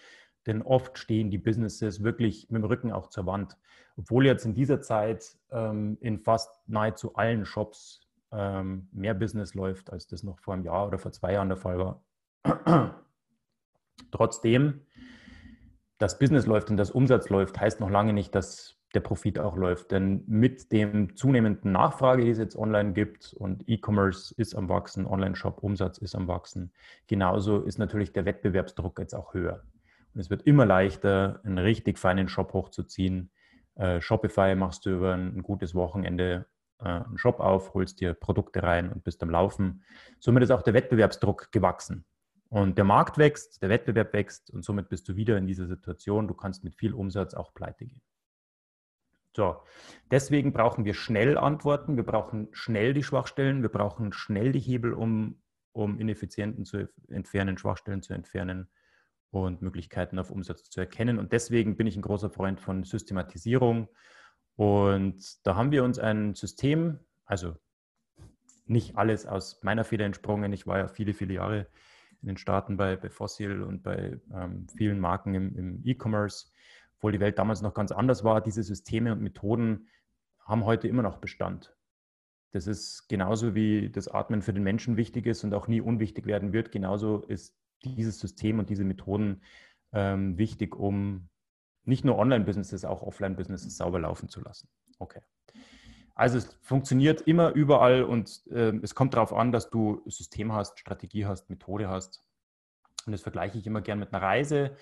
Denn 0.47 0.63
oft 0.63 0.99
stehen 0.99 1.31
die 1.31 1.39
Businesses 1.39 2.03
wirklich 2.03 2.49
mit 2.51 2.63
dem 2.63 2.67
Rücken 2.67 2.93
auch 2.93 3.09
zur 3.09 3.27
Wand. 3.27 3.57
Obwohl 3.97 4.27
jetzt 4.27 4.47
in 4.47 4.55
dieser 4.55 4.81
Zeit 4.81 5.37
ähm, 5.51 5.99
in 6.01 6.19
fast 6.19 6.67
nahezu 6.69 7.15
allen 7.17 7.45
Shops 7.45 8.09
ähm, 8.31 8.89
mehr 8.93 9.15
Business 9.15 9.55
läuft, 9.55 9.93
als 9.93 10.07
das 10.07 10.23
noch 10.23 10.39
vor 10.39 10.55
einem 10.55 10.65
Jahr 10.65 10.87
oder 10.87 10.99
vor 10.99 11.13
zwei 11.13 11.33
Jahren 11.33 11.49
der 11.49 11.59
Fall 11.59 11.79
war. 11.79 12.03
Trotzdem, 14.11 14.81
das 15.99 16.19
Business 16.19 16.47
läuft 16.47 16.71
und 16.71 16.77
das 16.77 16.91
Umsatz 16.91 17.29
läuft, 17.29 17.61
heißt 17.61 17.81
noch 17.81 17.91
lange 17.91 18.13
nicht, 18.13 18.35
dass 18.35 18.79
der 18.95 19.01
Profit 19.01 19.39
auch 19.39 19.57
läuft. 19.57 19.91
Denn 19.91 20.25
mit 20.27 20.73
dem 20.73 21.15
zunehmenden 21.17 21.73
Nachfrage, 21.73 22.25
die 22.25 22.31
es 22.31 22.39
jetzt 22.39 22.57
online 22.57 22.93
gibt 22.93 23.35
und 23.35 23.69
E-Commerce 23.69 24.35
ist 24.37 24.55
am 24.55 24.69
Wachsen, 24.69 25.07
Online-Shop-Umsatz 25.07 25.99
ist 25.99 26.15
am 26.15 26.29
Wachsen, 26.29 26.73
genauso 27.07 27.61
ist 27.61 27.79
natürlich 27.79 28.13
der 28.13 28.25
Wettbewerbsdruck 28.25 28.99
jetzt 28.99 29.15
auch 29.15 29.35
höher. 29.35 29.63
Und 30.15 30.21
es 30.21 30.31
wird 30.31 30.43
immer 30.43 30.65
leichter, 30.65 31.41
einen 31.45 31.59
richtig 31.59 31.99
feinen 31.99 32.29
Shop 32.29 32.53
hochzuziehen. 32.53 33.31
Äh, 33.75 34.01
Shopify 34.01 34.55
machst 34.55 34.87
du 34.87 34.91
über 34.91 35.15
ein, 35.15 35.43
gutes 35.43 35.75
Wochenende 35.75 36.47
äh, 36.81 36.89
einen 36.89 37.19
Shop 37.19 37.41
auf, 37.41 37.75
holst 37.75 38.01
dir 38.01 38.15
Produkte 38.15 38.63
rein 38.63 38.91
und 38.91 39.05
bist 39.05 39.23
am 39.23 39.31
Laufen. 39.31 39.85
Somit 40.19 40.43
ist 40.43 40.51
auch 40.51 40.63
der 40.63 40.75
Wettbewerbsdruck 40.75 41.53
gewachsen. 41.53 42.05
Und 42.51 42.79
der 42.79 42.85
Markt 42.85 43.19
wächst, 43.19 43.63
der 43.63 43.69
Wettbewerb 43.69 44.13
wächst 44.15 44.51
und 44.51 44.65
somit 44.65 44.89
bist 44.89 45.09
du 45.09 45.17
wieder 45.17 45.37
in 45.37 45.47
dieser 45.47 45.67
Situation. 45.67 46.29
Du 46.29 46.35
kannst 46.35 46.65
mit 46.65 46.75
viel 46.75 46.95
Umsatz 46.95 47.35
auch 47.35 47.53
pleite 47.53 47.85
gehen. 47.85 48.01
So, 49.37 49.63
deswegen 50.11 50.53
brauchen 50.53 50.85
wir 50.85 50.95
schnell 50.95 51.37
Antworten, 51.37 51.97
wir 51.97 52.05
brauchen 52.05 52.49
schnell 52.53 52.95
die 52.95 53.05
Schwachstellen, 53.05 53.63
wir 53.63 53.69
brauchen 53.69 54.13
schnell 54.13 54.53
die 54.53 54.61
Hebel, 54.61 54.95
um, 54.95 55.43
um 55.73 55.99
Ineffizienten 55.99 56.65
zu 56.65 56.89
entfernen, 57.09 57.59
Schwachstellen 57.59 58.03
zu 58.03 58.15
entfernen 58.15 58.69
und 59.31 59.61
Möglichkeiten 59.61 60.19
auf 60.19 60.31
Umsatz 60.31 60.71
zu 60.71 60.81
erkennen. 60.81 61.19
Und 61.19 61.33
deswegen 61.33 61.77
bin 61.77 61.87
ich 61.87 61.97
ein 61.97 62.03
großer 62.03 62.31
Freund 62.31 62.61
von 62.61 62.83
Systematisierung. 62.83 63.89
Und 64.57 65.47
da 65.47 65.55
haben 65.55 65.71
wir 65.71 65.85
uns 65.85 65.99
ein 65.99 66.35
System, 66.35 66.99
also 67.27 67.55
nicht 68.65 68.97
alles 68.97 69.27
aus 69.27 69.63
meiner 69.63 69.85
Feder 69.85 70.07
entsprungen. 70.07 70.53
Ich 70.53 70.67
war 70.67 70.79
ja 70.79 70.89
viele, 70.89 71.15
viele 71.15 71.35
Jahre 71.35 71.69
in 72.23 72.29
den 72.29 72.37
Staaten 72.37 72.77
bei, 72.77 72.97
bei 72.97 73.11
Fossil 73.11 73.63
und 73.63 73.83
bei 73.83 74.19
ähm, 74.33 74.67
vielen 74.77 74.99
Marken 75.01 75.35
im, 75.35 75.57
im 75.57 75.81
E-Commerce, 75.85 76.49
obwohl 76.97 77.13
die 77.13 77.21
Welt 77.21 77.39
damals 77.39 77.63
noch 77.63 77.75
ganz 77.75 77.93
anders 77.93 78.25
war. 78.25 78.41
Diese 78.41 78.63
Systeme 78.63 79.13
und 79.13 79.21
Methoden 79.21 79.89
haben 80.41 80.65
heute 80.65 80.89
immer 80.89 81.03
noch 81.03 81.19
Bestand. 81.19 81.77
Das 82.53 82.67
ist 82.67 83.09
genauso 83.09 83.55
wie 83.55 83.91
das 83.91 84.09
Atmen 84.09 84.43
für 84.43 84.55
den 84.55 84.63
Menschen 84.63 84.97
wichtig 84.97 85.27
ist 85.27 85.45
und 85.45 85.53
auch 85.53 85.69
nie 85.69 85.81
unwichtig 85.81 86.27
werden 86.27 86.53
wird. 86.53 86.73
Genauso 86.73 87.21
ist 87.21 87.55
dieses 87.85 88.19
System 88.19 88.59
und 88.59 88.71
diese 88.71 88.85
Methoden 88.85 89.43
ähm, 89.93 90.39
wichtig, 90.39 90.75
um 90.75 91.29
nicht 91.85 92.05
nur 92.05 92.19
Online-Businesses, 92.19 92.85
auch 92.85 93.03
Offline-Businesses 93.03 93.77
sauber 93.77 94.01
laufen 94.01 94.29
zu 94.29 94.41
lassen. 94.41 94.69
Okay. 94.99 95.21
Also 96.19 96.39
es 96.39 96.53
funktioniert 96.63 97.21
immer 97.23 97.53
überall 97.53 98.03
und 98.03 98.43
äh, 98.51 98.73
es 98.83 98.97
kommt 98.97 99.15
darauf 99.15 99.33
an, 99.33 99.53
dass 99.53 99.71
du 99.71 100.03
System 100.07 100.53
hast, 100.53 100.81
Strategie 100.81 101.27
hast, 101.27 101.49
Methode 101.49 101.89
hast. 101.89 102.25
Und 103.07 103.13
das 103.13 103.23
vergleiche 103.23 103.57
ich 103.57 103.69
immer 103.69 103.83
gern 103.83 104.01
mit 104.01 104.13
einer 104.13 104.21
Reise. 104.21 104.77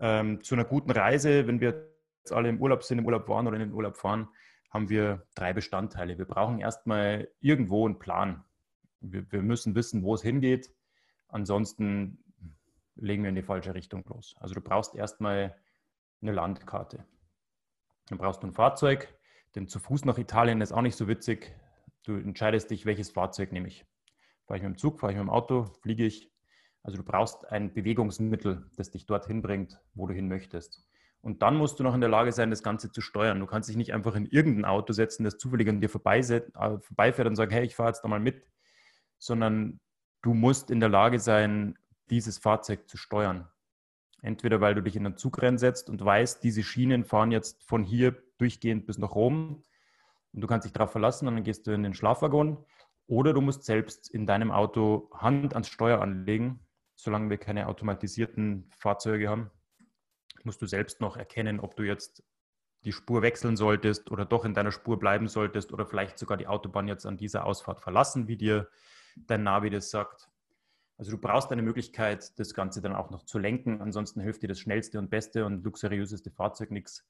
Ähm, 0.00 0.42
zu 0.42 0.56
einer 0.56 0.64
guten 0.64 0.90
Reise, 0.90 1.46
wenn 1.46 1.60
wir 1.60 1.88
jetzt 2.18 2.32
alle 2.32 2.48
im 2.48 2.60
Urlaub 2.60 2.82
sind, 2.82 2.98
im 2.98 3.06
Urlaub 3.06 3.28
waren 3.28 3.46
oder 3.46 3.54
in 3.54 3.68
den 3.68 3.72
Urlaub 3.72 3.98
fahren, 3.98 4.28
haben 4.70 4.88
wir 4.88 5.24
drei 5.36 5.52
Bestandteile. 5.52 6.18
Wir 6.18 6.24
brauchen 6.24 6.58
erstmal 6.58 7.28
irgendwo 7.38 7.86
einen 7.86 8.00
Plan. 8.00 8.42
Wir, 9.00 9.30
wir 9.30 9.42
müssen 9.42 9.76
wissen, 9.76 10.02
wo 10.02 10.16
es 10.16 10.22
hingeht. 10.22 10.74
Ansonsten 11.28 12.18
legen 12.96 13.22
wir 13.22 13.28
in 13.28 13.36
die 13.36 13.42
falsche 13.42 13.74
Richtung 13.74 14.04
los. 14.08 14.34
Also 14.40 14.54
du 14.54 14.60
brauchst 14.60 14.96
erstmal 14.96 15.56
eine 16.20 16.32
Landkarte. 16.32 17.04
Dann 18.08 18.18
brauchst 18.18 18.42
du 18.42 18.48
ein 18.48 18.52
Fahrzeug, 18.52 19.14
denn 19.54 19.68
zu 19.68 19.78
Fuß 19.78 20.04
nach 20.04 20.18
Italien 20.18 20.60
ist 20.60 20.72
auch 20.72 20.82
nicht 20.82 20.96
so 20.96 21.08
witzig. 21.08 21.54
Du 22.04 22.14
entscheidest 22.14 22.70
dich, 22.70 22.86
welches 22.86 23.10
Fahrzeug 23.10 23.52
nehme 23.52 23.68
ich. 23.68 23.84
Fahre 24.46 24.58
ich 24.58 24.62
mit 24.62 24.74
dem 24.74 24.78
Zug, 24.78 25.00
fahre 25.00 25.12
ich 25.12 25.18
mit 25.18 25.26
dem 25.26 25.30
Auto, 25.30 25.64
fliege 25.82 26.04
ich. 26.04 26.30
Also 26.82 26.96
du 26.96 27.04
brauchst 27.04 27.46
ein 27.50 27.74
Bewegungsmittel, 27.74 28.70
das 28.76 28.90
dich 28.90 29.06
dorthin 29.06 29.42
bringt, 29.42 29.78
wo 29.94 30.06
du 30.06 30.14
hin 30.14 30.28
möchtest. 30.28 30.86
Und 31.20 31.42
dann 31.42 31.56
musst 31.56 31.78
du 31.78 31.84
noch 31.84 31.94
in 31.94 32.00
der 32.00 32.08
Lage 32.08 32.32
sein, 32.32 32.48
das 32.48 32.62
Ganze 32.62 32.90
zu 32.90 33.02
steuern. 33.02 33.38
Du 33.40 33.46
kannst 33.46 33.68
dich 33.68 33.76
nicht 33.76 33.92
einfach 33.92 34.14
in 34.14 34.24
irgendein 34.26 34.64
Auto 34.64 34.94
setzen, 34.94 35.24
das 35.24 35.36
zufällig 35.36 35.68
an 35.68 35.80
dir 35.80 35.88
äh, 35.88 36.78
vorbeifährt 36.80 37.28
und 37.28 37.36
sagen, 37.36 37.50
hey, 37.50 37.64
ich 37.64 37.76
fahre 37.76 37.90
jetzt 37.90 38.02
da 38.02 38.08
mal 38.08 38.20
mit, 38.20 38.46
sondern 39.18 39.80
du 40.22 40.32
musst 40.32 40.70
in 40.70 40.80
der 40.80 40.88
Lage 40.88 41.18
sein, 41.18 41.78
dieses 42.08 42.38
Fahrzeug 42.38 42.88
zu 42.88 42.96
steuern. 42.96 43.48
Entweder 44.22 44.60
weil 44.60 44.74
du 44.74 44.82
dich 44.82 44.96
in 44.96 45.04
einen 45.04 45.16
Zug 45.16 45.42
reinsetzt 45.42 45.90
und 45.90 46.02
weißt, 46.02 46.42
diese 46.42 46.62
Schienen 46.62 47.04
fahren 47.04 47.30
jetzt 47.30 47.64
von 47.64 47.84
hier 47.84 48.16
durchgehend 48.40 48.86
bis 48.86 48.98
nach 48.98 49.14
Rom 49.14 49.62
und 50.32 50.40
du 50.40 50.46
kannst 50.46 50.64
dich 50.64 50.72
darauf 50.72 50.92
verlassen 50.92 51.28
und 51.28 51.34
dann 51.34 51.44
gehst 51.44 51.66
du 51.66 51.72
in 51.72 51.82
den 51.82 51.94
Schlafwaggon. 51.94 52.64
Oder 53.06 53.32
du 53.32 53.40
musst 53.40 53.64
selbst 53.64 54.08
in 54.08 54.26
deinem 54.26 54.52
Auto 54.52 55.10
Hand 55.12 55.54
ans 55.54 55.68
Steuer 55.68 56.00
anlegen. 56.00 56.60
Solange 56.94 57.30
wir 57.30 57.38
keine 57.38 57.66
automatisierten 57.66 58.70
Fahrzeuge 58.78 59.28
haben, 59.28 59.50
musst 60.44 60.62
du 60.62 60.66
selbst 60.66 61.00
noch 61.00 61.16
erkennen, 61.16 61.58
ob 61.58 61.74
du 61.76 61.82
jetzt 61.82 62.22
die 62.84 62.92
Spur 62.92 63.22
wechseln 63.22 63.56
solltest 63.56 64.10
oder 64.10 64.24
doch 64.24 64.44
in 64.44 64.54
deiner 64.54 64.70
Spur 64.70 64.98
bleiben 64.98 65.28
solltest 65.28 65.72
oder 65.72 65.86
vielleicht 65.86 66.18
sogar 66.18 66.36
die 66.36 66.46
Autobahn 66.46 66.88
jetzt 66.88 67.04
an 67.04 67.16
dieser 67.16 67.44
Ausfahrt 67.44 67.80
verlassen, 67.80 68.28
wie 68.28 68.36
dir 68.36 68.68
dein 69.16 69.42
Navi 69.42 69.70
das 69.70 69.90
sagt. 69.90 70.28
Also 70.96 71.10
du 71.10 71.18
brauchst 71.18 71.50
eine 71.50 71.62
Möglichkeit, 71.62 72.38
das 72.38 72.54
Ganze 72.54 72.80
dann 72.80 72.94
auch 72.94 73.10
noch 73.10 73.24
zu 73.24 73.38
lenken. 73.38 73.80
Ansonsten 73.80 74.20
hilft 74.20 74.42
dir 74.42 74.48
das 74.48 74.60
schnellste 74.60 74.98
und 74.98 75.10
beste 75.10 75.44
und 75.46 75.64
luxuriöseste 75.64 76.30
Fahrzeug 76.30 76.70
nichts. 76.70 77.06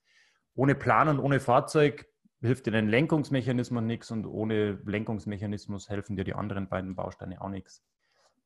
Ohne 0.54 0.74
Plan 0.74 1.08
und 1.08 1.18
ohne 1.18 1.40
Fahrzeug 1.40 2.06
hilft 2.40 2.66
dir 2.66 2.72
dein 2.72 2.88
Lenkungsmechanismus 2.88 3.82
nichts 3.82 4.10
und 4.10 4.26
ohne 4.26 4.78
Lenkungsmechanismus 4.84 5.88
helfen 5.88 6.16
dir 6.16 6.24
die 6.24 6.34
anderen 6.34 6.68
beiden 6.68 6.94
Bausteine 6.94 7.40
auch 7.40 7.48
nichts. 7.48 7.82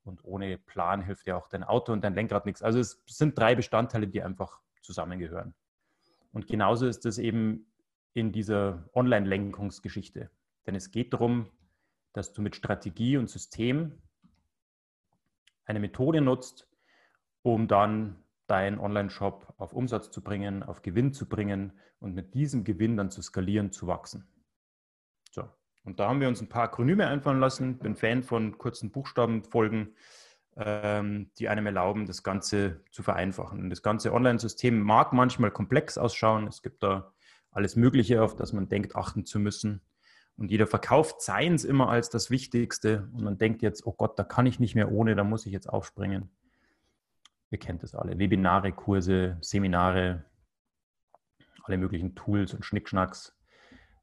Und 0.04 0.24
ohne 0.24 0.58
Plan 0.58 1.00
hilft 1.00 1.26
dir 1.26 1.36
auch 1.36 1.48
dein 1.48 1.64
Auto 1.64 1.92
und 1.92 2.04
dein 2.04 2.14
Lenkrad 2.14 2.44
nichts. 2.44 2.62
Also 2.62 2.78
es 2.78 3.02
sind 3.06 3.38
drei 3.38 3.54
Bestandteile, 3.54 4.06
die 4.06 4.22
einfach 4.22 4.60
zusammengehören. 4.82 5.54
Und 6.32 6.46
genauso 6.46 6.86
ist 6.86 7.06
es 7.06 7.18
eben 7.18 7.66
in 8.12 8.32
dieser 8.32 8.88
Online-Lenkungsgeschichte. 8.94 10.30
Denn 10.66 10.74
es 10.74 10.90
geht 10.90 11.12
darum, 11.12 11.50
dass 12.12 12.32
du 12.32 12.42
mit 12.42 12.56
Strategie 12.56 13.16
und 13.16 13.30
System 13.30 14.00
eine 15.64 15.80
Methode 15.80 16.20
nutzt, 16.20 16.68
um 17.42 17.68
dann 17.68 18.23
deinen 18.46 18.78
Online-Shop 18.78 19.54
auf 19.58 19.72
Umsatz 19.72 20.10
zu 20.10 20.22
bringen, 20.22 20.62
auf 20.62 20.82
Gewinn 20.82 21.12
zu 21.12 21.28
bringen 21.28 21.72
und 21.98 22.14
mit 22.14 22.34
diesem 22.34 22.64
Gewinn 22.64 22.96
dann 22.96 23.10
zu 23.10 23.22
skalieren, 23.22 23.72
zu 23.72 23.86
wachsen. 23.86 24.26
So, 25.30 25.48
Und 25.84 26.00
da 26.00 26.08
haben 26.08 26.20
wir 26.20 26.28
uns 26.28 26.40
ein 26.40 26.48
paar 26.48 26.64
Akronyme 26.64 27.06
einfallen 27.06 27.40
lassen. 27.40 27.78
Bin 27.78 27.96
Fan 27.96 28.22
von 28.22 28.58
kurzen 28.58 28.90
Buchstabenfolgen, 28.90 29.94
ähm, 30.56 31.30
die 31.38 31.48
einem 31.48 31.66
erlauben, 31.66 32.06
das 32.06 32.22
Ganze 32.22 32.82
zu 32.90 33.02
vereinfachen. 33.02 33.60
Und 33.60 33.70
das 33.70 33.82
ganze 33.82 34.12
Online-System 34.12 34.80
mag 34.80 35.12
manchmal 35.12 35.50
komplex 35.50 35.98
ausschauen. 35.98 36.46
Es 36.46 36.62
gibt 36.62 36.82
da 36.82 37.12
alles 37.50 37.76
Mögliche, 37.76 38.22
auf 38.22 38.36
das 38.36 38.52
man 38.52 38.68
denkt, 38.68 38.96
achten 38.96 39.24
zu 39.24 39.38
müssen. 39.38 39.80
Und 40.36 40.50
jeder 40.50 40.66
verkauft 40.66 41.22
Science 41.22 41.64
immer 41.64 41.88
als 41.88 42.10
das 42.10 42.28
Wichtigste. 42.30 43.08
Und 43.12 43.22
man 43.22 43.38
denkt 43.38 43.62
jetzt, 43.62 43.86
oh 43.86 43.92
Gott, 43.92 44.18
da 44.18 44.24
kann 44.24 44.46
ich 44.46 44.58
nicht 44.58 44.74
mehr 44.74 44.90
ohne, 44.90 45.14
da 45.14 45.24
muss 45.24 45.46
ich 45.46 45.52
jetzt 45.52 45.68
aufspringen. 45.68 46.30
Ihr 47.54 47.60
kennt 47.60 47.84
das 47.84 47.94
alle. 47.94 48.18
Webinare, 48.18 48.72
Kurse, 48.72 49.38
Seminare, 49.40 50.24
alle 51.62 51.78
möglichen 51.78 52.16
Tools 52.16 52.52
und 52.52 52.64
Schnickschnacks, 52.64 53.38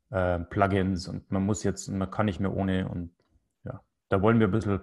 äh, 0.09 0.39
Plugins 0.39 1.09
und 1.09 1.29
man 1.29 1.45
muss 1.45 1.61
jetzt, 1.63 1.89
man 1.89 2.09
kann 2.09 2.27
nicht 2.27 2.39
mehr 2.39 2.55
ohne. 2.55 2.87
Und 2.87 3.11
ja, 3.65 3.81
da 4.07 4.21
wollen 4.21 4.39
wir 4.39 4.47
ein 4.47 4.51
bisschen 4.51 4.79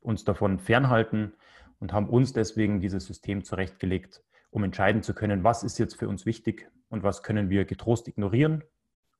uns 0.00 0.24
davon 0.24 0.58
fernhalten 0.58 1.34
und 1.78 1.92
haben 1.92 2.08
uns 2.08 2.32
deswegen 2.32 2.80
dieses 2.80 3.04
System 3.04 3.44
zurechtgelegt, 3.44 4.24
um 4.48 4.64
entscheiden 4.64 5.02
zu 5.02 5.12
können, 5.12 5.44
was 5.44 5.62
ist 5.62 5.76
jetzt 5.76 5.98
für 5.98 6.08
uns 6.08 6.24
wichtig 6.24 6.70
und 6.88 7.02
was 7.02 7.22
können 7.22 7.50
wir 7.50 7.66
getrost 7.66 8.08
ignorieren 8.08 8.64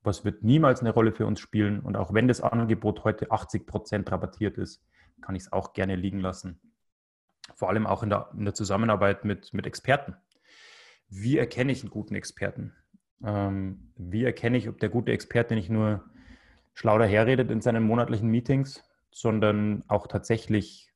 was 0.06 0.24
wird 0.24 0.44
niemals 0.44 0.80
eine 0.80 0.90
Rolle 0.90 1.12
für 1.12 1.26
uns 1.26 1.40
spielen. 1.40 1.80
Und 1.80 1.96
auch 1.96 2.14
wenn 2.14 2.28
das 2.28 2.40
Angebot 2.40 3.02
heute 3.02 3.32
80 3.32 3.66
Prozent 3.66 4.10
rabattiert 4.10 4.56
ist, 4.56 4.82
kann 5.20 5.34
ich 5.34 5.42
es 5.42 5.52
auch 5.52 5.72
gerne 5.72 5.96
liegen 5.96 6.20
lassen. 6.20 6.60
Vor 7.56 7.68
allem 7.68 7.86
auch 7.86 8.04
in 8.04 8.10
der, 8.10 8.30
in 8.38 8.44
der 8.44 8.54
Zusammenarbeit 8.54 9.25
mit, 9.25 9.52
mit 9.52 9.66
Experten. 9.66 10.14
Wie 11.08 11.36
erkenne 11.36 11.72
ich 11.72 11.82
einen 11.82 11.90
guten 11.90 12.14
Experten? 12.14 12.72
Ähm, 13.25 13.92
wie 13.96 14.25
erkenne 14.25 14.56
ich, 14.56 14.68
ob 14.68 14.78
der 14.78 14.90
gute 14.90 15.10
Experte 15.10 15.54
nicht 15.54 15.70
nur 15.70 16.04
schlau 16.75 16.98
daherredet 16.98 17.50
in 17.50 17.60
seinen 17.60 17.82
monatlichen 17.82 18.28
Meetings, 18.28 18.84
sondern 19.10 19.82
auch 19.88 20.06
tatsächlich 20.06 20.92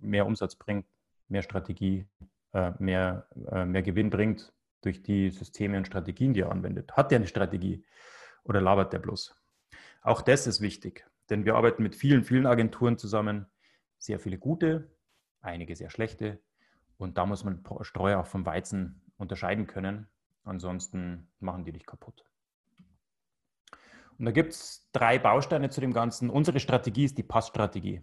mehr 0.00 0.26
Umsatz 0.26 0.56
bringt, 0.56 0.86
mehr 1.28 1.42
Strategie, 1.42 2.08
äh, 2.52 2.72
mehr, 2.80 3.28
äh, 3.52 3.64
mehr 3.64 3.82
Gewinn 3.82 4.10
bringt 4.10 4.52
durch 4.80 5.04
die 5.04 5.30
Systeme 5.30 5.76
und 5.76 5.86
Strategien, 5.86 6.34
die 6.34 6.40
er 6.40 6.50
anwendet. 6.50 6.92
Hat 6.96 7.12
er 7.12 7.16
eine 7.16 7.28
Strategie? 7.28 7.84
oder 8.44 8.60
labert 8.60 8.92
der 8.92 8.98
bloß? 8.98 9.34
Auch 10.02 10.22
das 10.22 10.46
ist 10.46 10.60
wichtig, 10.60 11.06
denn 11.30 11.44
wir 11.44 11.56
arbeiten 11.56 11.82
mit 11.82 11.96
vielen, 11.96 12.24
vielen 12.24 12.46
Agenturen 12.46 12.98
zusammen. 12.98 13.46
Sehr 13.98 14.20
viele 14.20 14.38
gute, 14.38 14.90
einige 15.44 15.76
sehr 15.76 15.90
schlechte. 15.90 16.40
Und 16.96 17.18
da 17.18 17.26
muss 17.26 17.44
man 17.44 17.64
Streu 17.82 18.16
auch 18.16 18.26
vom 18.26 18.46
Weizen 18.46 19.02
unterscheiden 19.16 19.66
können. 19.66 20.08
Ansonsten 20.44 21.28
machen 21.40 21.64
die 21.64 21.72
dich 21.72 21.86
kaputt. 21.86 22.24
Und 24.18 24.26
da 24.26 24.30
gibt 24.30 24.52
es 24.52 24.88
drei 24.92 25.18
Bausteine 25.18 25.70
zu 25.70 25.80
dem 25.80 25.92
Ganzen. 25.92 26.30
Unsere 26.30 26.60
Strategie 26.60 27.04
ist 27.04 27.18
die 27.18 27.22
Passstrategie. 27.22 28.02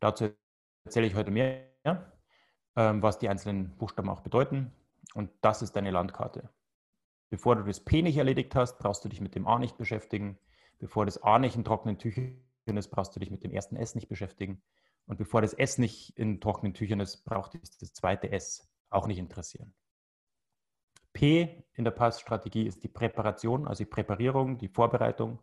Dazu 0.00 0.30
erzähle 0.84 1.06
ich 1.06 1.14
heute 1.14 1.30
mehr, 1.30 1.68
ähm, 2.74 3.02
was 3.02 3.18
die 3.18 3.28
einzelnen 3.28 3.76
Buchstaben 3.76 4.08
auch 4.08 4.20
bedeuten. 4.20 4.72
Und 5.14 5.30
das 5.42 5.62
ist 5.62 5.76
deine 5.76 5.90
Landkarte. 5.90 6.48
Bevor 7.30 7.56
du 7.56 7.62
das 7.62 7.80
P 7.80 8.02
nicht 8.02 8.16
erledigt 8.16 8.54
hast, 8.54 8.78
brauchst 8.78 9.04
du 9.04 9.08
dich 9.08 9.20
mit 9.20 9.34
dem 9.34 9.46
A 9.46 9.58
nicht 9.58 9.78
beschäftigen. 9.78 10.38
Bevor 10.78 11.06
das 11.06 11.22
A 11.22 11.38
nicht 11.38 11.54
in 11.54 11.64
trockenen 11.64 11.98
Tüchern 11.98 12.36
ist, 12.66 12.88
brauchst 12.88 13.14
du 13.14 13.20
dich 13.20 13.30
mit 13.30 13.44
dem 13.44 13.52
ersten 13.52 13.76
S 13.76 13.94
nicht 13.94 14.08
beschäftigen. 14.08 14.60
Und 15.06 15.16
bevor 15.16 15.42
das 15.42 15.52
S 15.52 15.78
nicht 15.78 16.16
in 16.18 16.40
trockenen 16.40 16.74
Tüchern 16.74 17.00
ist, 17.00 17.24
braucht 17.24 17.54
dich 17.54 17.60
das 17.78 17.92
zweite 17.92 18.30
S 18.30 18.68
auch 18.90 19.06
nicht 19.06 19.18
interessieren. 19.18 19.74
P 21.12 21.64
in 21.74 21.84
der 21.84 21.90
Passstrategie 21.90 22.66
ist 22.66 22.82
die 22.84 22.88
Präparation, 22.88 23.66
also 23.66 23.84
die 23.84 23.90
Präparierung, 23.90 24.58
die 24.58 24.68
Vorbereitung. 24.68 25.38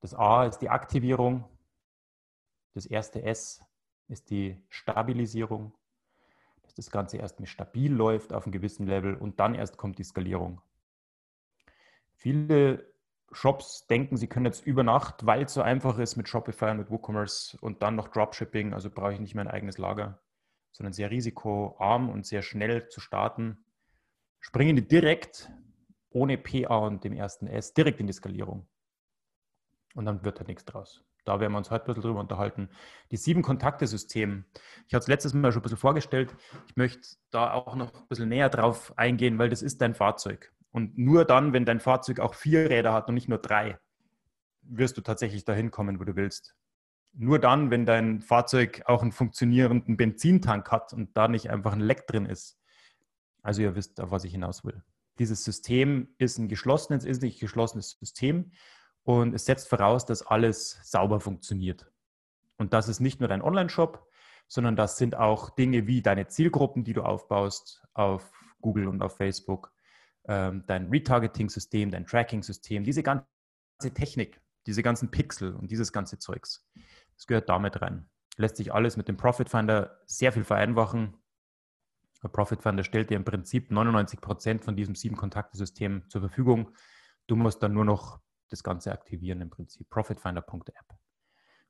Das 0.00 0.14
A 0.14 0.46
ist 0.46 0.58
die 0.58 0.68
Aktivierung. 0.68 1.44
Das 2.74 2.86
erste 2.86 3.22
S 3.22 3.64
ist 4.08 4.30
die 4.30 4.62
Stabilisierung, 4.68 5.74
dass 6.62 6.74
das 6.74 6.90
Ganze 6.90 7.16
erstmal 7.16 7.46
stabil 7.46 7.92
läuft 7.92 8.32
auf 8.32 8.44
einem 8.44 8.52
gewissen 8.52 8.86
Level 8.86 9.14
und 9.14 9.40
dann 9.40 9.54
erst 9.54 9.76
kommt 9.76 9.98
die 9.98 10.04
Skalierung. 10.04 10.60
Viele 12.12 12.91
Shops 13.32 13.86
denken, 13.86 14.16
sie 14.16 14.26
können 14.26 14.46
jetzt 14.46 14.66
über 14.66 14.82
Nacht, 14.82 15.24
weil 15.26 15.44
es 15.44 15.54
so 15.54 15.62
einfach 15.62 15.98
ist 15.98 16.16
mit 16.16 16.28
Shopify 16.28 16.70
und 16.70 16.78
mit 16.78 16.90
WooCommerce 16.90 17.56
und 17.60 17.82
dann 17.82 17.96
noch 17.96 18.08
Dropshipping, 18.08 18.74
also 18.74 18.90
brauche 18.90 19.14
ich 19.14 19.20
nicht 19.20 19.34
mehr 19.34 19.44
ein 19.44 19.50
eigenes 19.50 19.78
Lager, 19.78 20.22
sondern 20.72 20.92
sehr 20.92 21.10
risikoarm 21.10 22.10
und 22.10 22.26
sehr 22.26 22.42
schnell 22.42 22.88
zu 22.88 23.00
starten, 23.00 23.64
springen 24.40 24.76
die 24.76 24.86
direkt 24.86 25.50
ohne 26.10 26.36
PA 26.36 26.76
und 26.76 27.04
dem 27.04 27.14
ersten 27.14 27.46
S 27.46 27.72
direkt 27.72 28.00
in 28.00 28.06
die 28.06 28.12
Skalierung. 28.12 28.68
Und 29.94 30.04
dann 30.04 30.24
wird 30.24 30.38
halt 30.38 30.48
nichts 30.48 30.64
draus. 30.64 31.04
Da 31.24 31.38
werden 31.38 31.52
wir 31.52 31.58
uns 31.58 31.70
heute 31.70 31.84
ein 31.84 31.86
bisschen 31.86 32.02
drüber 32.02 32.20
unterhalten. 32.20 32.68
Die 33.10 33.16
sieben 33.16 33.42
Kontakte-System. 33.42 34.44
Ich 34.88 34.94
hatte 34.94 35.04
es 35.04 35.08
letztes 35.08 35.34
Mal 35.34 35.52
schon 35.52 35.60
ein 35.60 35.62
bisschen 35.62 35.78
vorgestellt. 35.78 36.34
Ich 36.66 36.76
möchte 36.76 37.16
da 37.30 37.52
auch 37.52 37.76
noch 37.76 37.94
ein 37.94 38.08
bisschen 38.08 38.28
näher 38.28 38.48
drauf 38.48 38.92
eingehen, 38.96 39.38
weil 39.38 39.48
das 39.48 39.62
ist 39.62 39.80
dein 39.80 39.94
Fahrzeug. 39.94 40.52
Und 40.72 40.98
nur 40.98 41.24
dann, 41.24 41.52
wenn 41.52 41.64
dein 41.64 41.80
Fahrzeug 41.80 42.18
auch 42.18 42.34
vier 42.34 42.68
Räder 42.68 42.92
hat 42.92 43.08
und 43.08 43.14
nicht 43.14 43.28
nur 43.28 43.38
drei, 43.38 43.78
wirst 44.62 44.96
du 44.96 45.02
tatsächlich 45.02 45.44
dahin 45.44 45.70
kommen, 45.70 46.00
wo 46.00 46.04
du 46.04 46.16
willst. 46.16 46.56
Nur 47.12 47.38
dann, 47.38 47.70
wenn 47.70 47.84
dein 47.84 48.22
Fahrzeug 48.22 48.82
auch 48.86 49.02
einen 49.02 49.12
funktionierenden 49.12 49.98
Benzintank 49.98 50.70
hat 50.70 50.94
und 50.94 51.14
da 51.16 51.28
nicht 51.28 51.50
einfach 51.50 51.72
ein 51.72 51.80
Leck 51.80 52.06
drin 52.06 52.24
ist. 52.24 52.58
Also 53.42 53.60
ihr 53.60 53.74
wisst, 53.74 54.00
auf 54.00 54.10
was 54.10 54.24
ich 54.24 54.32
hinaus 54.32 54.64
will. 54.64 54.82
Dieses 55.18 55.44
System 55.44 56.14
ist 56.16 56.38
ein 56.38 56.48
geschlossenes, 56.48 57.04
ist 57.04 57.20
nicht 57.20 57.38
geschlossenes 57.38 57.98
System 58.00 58.52
und 59.02 59.34
es 59.34 59.44
setzt 59.44 59.68
voraus, 59.68 60.06
dass 60.06 60.26
alles 60.26 60.78
sauber 60.84 61.20
funktioniert. 61.20 61.92
Und 62.56 62.72
das 62.72 62.88
ist 62.88 63.00
nicht 63.00 63.20
nur 63.20 63.28
dein 63.28 63.42
Online-Shop, 63.42 64.08
sondern 64.48 64.76
das 64.76 64.96
sind 64.96 65.16
auch 65.16 65.50
Dinge 65.50 65.86
wie 65.86 66.00
deine 66.00 66.28
Zielgruppen, 66.28 66.84
die 66.84 66.92
du 66.92 67.02
aufbaust 67.02 67.82
auf 67.92 68.32
Google 68.60 68.88
und 68.88 69.02
auf 69.02 69.16
Facebook, 69.16 69.72
ähm, 70.26 70.64
dein 70.66 70.88
Retargeting-System, 70.88 71.90
dein 71.90 72.06
Tracking-System, 72.06 72.84
diese 72.84 73.02
ganze 73.02 73.26
Technik, 73.94 74.40
diese 74.66 74.82
ganzen 74.82 75.10
Pixel 75.10 75.54
und 75.54 75.70
dieses 75.70 75.92
ganze 75.92 76.18
Zeugs. 76.18 76.66
Das 77.16 77.26
gehört 77.26 77.48
damit 77.48 77.82
rein. 77.82 78.08
Lässt 78.36 78.56
sich 78.56 78.72
alles 78.72 78.96
mit 78.96 79.08
dem 79.08 79.16
Profit 79.16 79.48
Finder 79.48 80.00
sehr 80.06 80.32
viel 80.32 80.44
vereinfachen. 80.44 81.16
Der 82.22 82.28
Profit 82.28 82.62
Finder 82.62 82.84
stellt 82.84 83.10
dir 83.10 83.16
im 83.16 83.24
Prinzip 83.24 83.70
99 83.70 84.20
Prozent 84.20 84.64
von 84.64 84.76
diesem 84.76 84.94
sieben 84.94 85.16
Kontakte-System 85.16 86.08
zur 86.08 86.20
Verfügung. 86.20 86.70
Du 87.26 87.36
musst 87.36 87.62
dann 87.62 87.72
nur 87.72 87.84
noch 87.84 88.20
das 88.48 88.62
Ganze 88.62 88.92
aktivieren 88.92 89.40
im 89.40 89.50
Prinzip. 89.50 89.90
Profitfinder.app. 89.90 90.98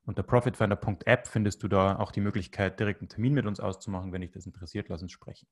Unter 0.04 0.23
profitfinder.app 0.25 1.28
findest 1.28 1.62
du 1.62 1.68
da 1.68 1.97
auch 1.99 2.11
die 2.11 2.21
Möglichkeit, 2.21 2.80
direkt 2.80 3.00
einen 3.00 3.09
Termin 3.09 3.35
mit 3.35 3.47
uns 3.47 3.61
auszumachen. 3.61 4.12
Wenn 4.12 4.21
dich 4.21 4.32
das 4.32 4.47
interessiert, 4.47 4.88
lass 4.88 5.02
uns 5.02 5.12
sprechen. 5.12 5.47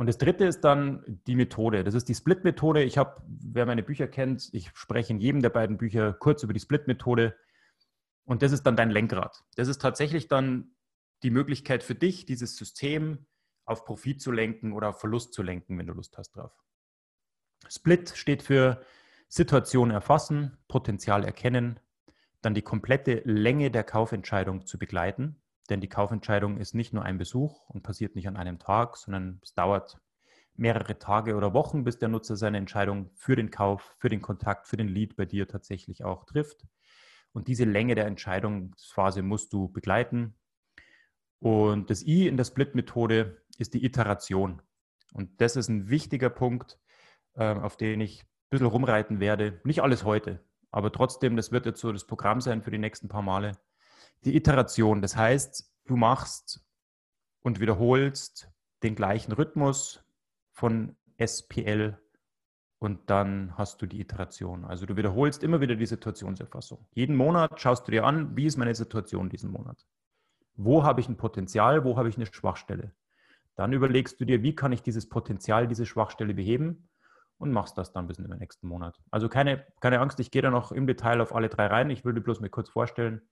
Und 0.00 0.06
das 0.06 0.16
dritte 0.16 0.46
ist 0.46 0.62
dann 0.62 1.04
die 1.26 1.34
Methode. 1.36 1.84
Das 1.84 1.92
ist 1.92 2.08
die 2.08 2.14
Split-Methode. 2.14 2.82
Ich 2.82 2.96
habe, 2.96 3.22
wer 3.26 3.66
meine 3.66 3.82
Bücher 3.82 4.08
kennt, 4.08 4.48
ich 4.54 4.70
spreche 4.72 5.12
in 5.12 5.20
jedem 5.20 5.42
der 5.42 5.50
beiden 5.50 5.76
Bücher 5.76 6.14
kurz 6.14 6.42
über 6.42 6.54
die 6.54 6.60
Split-Methode. 6.60 7.36
Und 8.24 8.40
das 8.40 8.52
ist 8.52 8.62
dann 8.62 8.76
dein 8.76 8.88
Lenkrad. 8.88 9.44
Das 9.56 9.68
ist 9.68 9.82
tatsächlich 9.82 10.26
dann 10.26 10.74
die 11.22 11.28
Möglichkeit 11.28 11.82
für 11.82 11.94
dich, 11.94 12.24
dieses 12.24 12.56
System 12.56 13.26
auf 13.66 13.84
Profit 13.84 14.22
zu 14.22 14.32
lenken 14.32 14.72
oder 14.72 14.88
auf 14.88 15.00
Verlust 15.00 15.34
zu 15.34 15.42
lenken, 15.42 15.76
wenn 15.76 15.86
du 15.86 15.92
Lust 15.92 16.16
hast 16.16 16.34
drauf. 16.34 16.64
Split 17.68 18.14
steht 18.16 18.42
für 18.42 18.82
Situation 19.28 19.90
erfassen, 19.90 20.56
Potenzial 20.66 21.26
erkennen, 21.26 21.78
dann 22.40 22.54
die 22.54 22.62
komplette 22.62 23.20
Länge 23.26 23.70
der 23.70 23.84
Kaufentscheidung 23.84 24.64
zu 24.64 24.78
begleiten. 24.78 25.42
Denn 25.70 25.80
die 25.80 25.88
Kaufentscheidung 25.88 26.58
ist 26.58 26.74
nicht 26.74 26.92
nur 26.92 27.04
ein 27.04 27.16
Besuch 27.16 27.68
und 27.68 27.82
passiert 27.82 28.16
nicht 28.16 28.26
an 28.26 28.36
einem 28.36 28.58
Tag, 28.58 28.96
sondern 28.96 29.40
es 29.42 29.54
dauert 29.54 30.00
mehrere 30.56 30.98
Tage 30.98 31.36
oder 31.36 31.54
Wochen, 31.54 31.84
bis 31.84 31.98
der 31.98 32.08
Nutzer 32.08 32.36
seine 32.36 32.58
Entscheidung 32.58 33.10
für 33.14 33.36
den 33.36 33.52
Kauf, 33.52 33.94
für 33.98 34.08
den 34.08 34.20
Kontakt, 34.20 34.66
für 34.66 34.76
den 34.76 34.88
Lead 34.88 35.16
bei 35.16 35.24
dir 35.24 35.46
tatsächlich 35.46 36.04
auch 36.04 36.24
trifft. 36.24 36.66
Und 37.32 37.46
diese 37.46 37.64
Länge 37.64 37.94
der 37.94 38.06
Entscheidungsphase 38.06 39.22
musst 39.22 39.52
du 39.52 39.68
begleiten. 39.68 40.34
Und 41.38 41.88
das 41.88 42.04
I 42.04 42.26
in 42.26 42.36
der 42.36 42.44
Split-Methode 42.44 43.40
ist 43.56 43.72
die 43.72 43.84
Iteration. 43.84 44.60
Und 45.12 45.40
das 45.40 45.54
ist 45.54 45.68
ein 45.68 45.88
wichtiger 45.88 46.30
Punkt, 46.30 46.80
ähm, 47.36 47.60
auf 47.60 47.76
den 47.76 48.00
ich 48.00 48.24
ein 48.24 48.26
bisschen 48.50 48.66
rumreiten 48.66 49.20
werde. 49.20 49.60
Nicht 49.62 49.82
alles 49.82 50.04
heute, 50.04 50.44
aber 50.72 50.90
trotzdem, 50.90 51.36
das 51.36 51.52
wird 51.52 51.64
jetzt 51.64 51.80
so 51.80 51.92
das 51.92 52.06
Programm 52.06 52.40
sein 52.40 52.60
für 52.60 52.72
die 52.72 52.78
nächsten 52.78 53.08
paar 53.08 53.22
Male 53.22 53.52
die 54.24 54.36
Iteration. 54.36 55.02
Das 55.02 55.16
heißt, 55.16 55.70
du 55.86 55.96
machst 55.96 56.64
und 57.42 57.60
wiederholst 57.60 58.50
den 58.82 58.94
gleichen 58.94 59.32
Rhythmus 59.32 60.04
von 60.52 60.96
SPL 61.18 61.98
und 62.78 63.10
dann 63.10 63.56
hast 63.58 63.82
du 63.82 63.86
die 63.86 64.00
Iteration. 64.00 64.64
Also 64.64 64.86
du 64.86 64.96
wiederholst 64.96 65.42
immer 65.42 65.60
wieder 65.60 65.76
die 65.76 65.86
Situationserfassung. 65.86 66.86
Jeden 66.92 67.16
Monat 67.16 67.60
schaust 67.60 67.86
du 67.86 67.92
dir 67.92 68.04
an, 68.04 68.36
wie 68.36 68.46
ist 68.46 68.56
meine 68.56 68.74
Situation 68.74 69.28
diesen 69.28 69.50
Monat? 69.50 69.86
Wo 70.54 70.82
habe 70.82 71.00
ich 71.00 71.08
ein 71.08 71.16
Potenzial, 71.16 71.84
wo 71.84 71.96
habe 71.96 72.08
ich 72.08 72.16
eine 72.16 72.26
Schwachstelle? 72.26 72.94
Dann 73.56 73.72
überlegst 73.72 74.20
du 74.20 74.24
dir, 74.24 74.42
wie 74.42 74.54
kann 74.54 74.72
ich 74.72 74.82
dieses 74.82 75.08
Potenzial, 75.08 75.66
diese 75.68 75.84
Schwachstelle 75.84 76.34
beheben? 76.34 76.88
und 77.40 77.52
machst 77.52 77.78
das 77.78 77.92
dann 77.92 78.06
bis 78.06 78.18
in 78.18 78.28
den 78.28 78.38
nächsten 78.38 78.68
Monat. 78.68 79.00
Also 79.10 79.30
keine, 79.30 79.66
keine 79.80 80.00
Angst, 80.00 80.20
ich 80.20 80.30
gehe 80.30 80.42
da 80.42 80.50
noch 80.50 80.72
im 80.72 80.86
Detail 80.86 81.22
auf 81.22 81.34
alle 81.34 81.48
drei 81.48 81.66
rein. 81.66 81.88
Ich 81.88 82.04
würde 82.04 82.20
bloß 82.20 82.40
mir 82.40 82.50
kurz 82.50 82.68
vorstellen. 82.68 83.22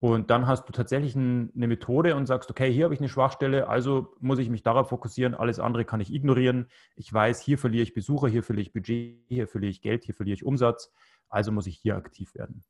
Und 0.00 0.30
dann 0.30 0.46
hast 0.46 0.68
du 0.68 0.72
tatsächlich 0.72 1.16
eine 1.16 1.50
Methode 1.54 2.14
und 2.14 2.26
sagst, 2.26 2.50
okay, 2.50 2.72
hier 2.72 2.84
habe 2.84 2.94
ich 2.94 3.00
eine 3.00 3.08
Schwachstelle, 3.08 3.68
also 3.68 4.14
muss 4.20 4.38
ich 4.38 4.48
mich 4.48 4.62
darauf 4.62 4.90
fokussieren, 4.90 5.34
alles 5.34 5.58
andere 5.58 5.84
kann 5.84 6.00
ich 6.00 6.12
ignorieren. 6.12 6.68
Ich 6.94 7.12
weiß, 7.12 7.40
hier 7.40 7.58
verliere 7.58 7.82
ich 7.82 7.94
Besucher, 7.94 8.28
hier 8.28 8.44
verliere 8.44 8.62
ich 8.62 8.72
Budget, 8.72 9.24
hier 9.28 9.48
verliere 9.48 9.70
ich 9.70 9.82
Geld, 9.82 10.04
hier 10.04 10.14
verliere 10.14 10.34
ich 10.34 10.44
Umsatz, 10.44 10.92
also 11.28 11.50
muss 11.50 11.66
ich 11.66 11.78
hier 11.78 11.96
aktiv 11.96 12.32
werden. 12.36 12.62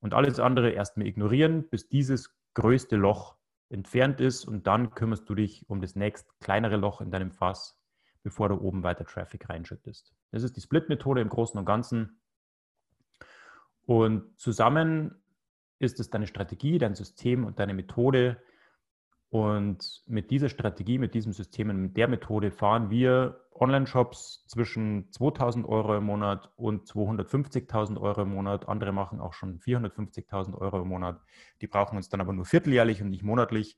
Und 0.00 0.14
alles 0.14 0.40
andere 0.40 0.70
erstmal 0.70 1.06
ignorieren, 1.06 1.68
bis 1.68 1.88
dieses 1.88 2.34
größte 2.54 2.96
Loch 2.96 3.36
entfernt 3.68 4.20
ist 4.20 4.46
und 4.46 4.66
dann 4.66 4.94
kümmerst 4.94 5.28
du 5.28 5.34
dich 5.34 5.68
um 5.68 5.82
das 5.82 5.96
nächst 5.96 6.28
kleinere 6.40 6.76
Loch 6.76 7.02
in 7.02 7.10
deinem 7.10 7.30
Fass, 7.30 7.78
bevor 8.22 8.48
du 8.48 8.56
oben 8.56 8.82
weiter 8.82 9.04
Traffic 9.04 9.50
reinschüttest. 9.50 10.14
Das 10.30 10.42
ist 10.42 10.56
die 10.56 10.62
Split-Methode 10.62 11.20
im 11.20 11.28
Großen 11.28 11.58
und 11.58 11.66
Ganzen. 11.66 12.20
Und 13.86 14.38
zusammen 14.38 15.22
ist 15.84 16.00
es 16.00 16.10
deine 16.10 16.26
Strategie, 16.26 16.78
dein 16.78 16.94
System 16.94 17.44
und 17.44 17.58
deine 17.58 17.74
Methode. 17.74 18.38
Und 19.30 20.02
mit 20.06 20.30
dieser 20.30 20.48
Strategie, 20.48 20.98
mit 20.98 21.14
diesem 21.14 21.32
System 21.32 21.70
und 21.70 21.80
mit 21.80 21.96
der 21.96 22.06
Methode 22.06 22.52
fahren 22.52 22.88
wir 22.90 23.40
Online-Shops 23.54 24.44
zwischen 24.46 25.10
2000 25.10 25.66
Euro 25.68 25.96
im 25.96 26.04
Monat 26.04 26.52
und 26.56 26.86
250.000 26.86 28.00
Euro 28.00 28.22
im 28.22 28.30
Monat. 28.30 28.68
Andere 28.68 28.92
machen 28.92 29.20
auch 29.20 29.32
schon 29.32 29.58
450.000 29.58 30.56
Euro 30.56 30.82
im 30.82 30.88
Monat. 30.88 31.20
Die 31.60 31.66
brauchen 31.66 31.96
uns 31.96 32.08
dann 32.08 32.20
aber 32.20 32.32
nur 32.32 32.44
vierteljährlich 32.44 33.02
und 33.02 33.10
nicht 33.10 33.22
monatlich. 33.22 33.76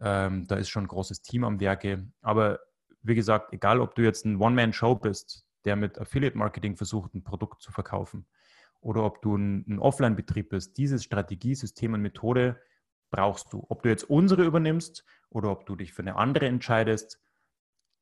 Ähm, 0.00 0.46
da 0.46 0.56
ist 0.56 0.68
schon 0.68 0.84
ein 0.84 0.88
großes 0.88 1.22
Team 1.22 1.44
am 1.44 1.60
Werke. 1.60 2.06
Aber 2.20 2.60
wie 3.02 3.14
gesagt, 3.14 3.52
egal 3.52 3.80
ob 3.80 3.94
du 3.94 4.02
jetzt 4.02 4.24
ein 4.24 4.40
One-Man-Show 4.40 4.96
bist, 4.96 5.46
der 5.64 5.76
mit 5.76 5.98
Affiliate-Marketing 5.98 6.76
versucht, 6.76 7.14
ein 7.14 7.22
Produkt 7.24 7.62
zu 7.62 7.72
verkaufen, 7.72 8.26
oder 8.82 9.04
ob 9.04 9.22
du 9.22 9.36
ein, 9.36 9.64
ein 9.68 9.78
Offline-Betrieb 9.78 10.50
bist, 10.50 10.76
dieses 10.76 11.04
Strategie, 11.04 11.54
System 11.54 11.94
und 11.94 12.02
Methode 12.02 12.60
brauchst 13.10 13.52
du. 13.52 13.64
Ob 13.68 13.82
du 13.82 13.88
jetzt 13.88 14.04
unsere 14.04 14.44
übernimmst 14.44 15.04
oder 15.30 15.50
ob 15.50 15.64
du 15.64 15.76
dich 15.76 15.92
für 15.92 16.02
eine 16.02 16.16
andere 16.16 16.46
entscheidest, 16.46 17.20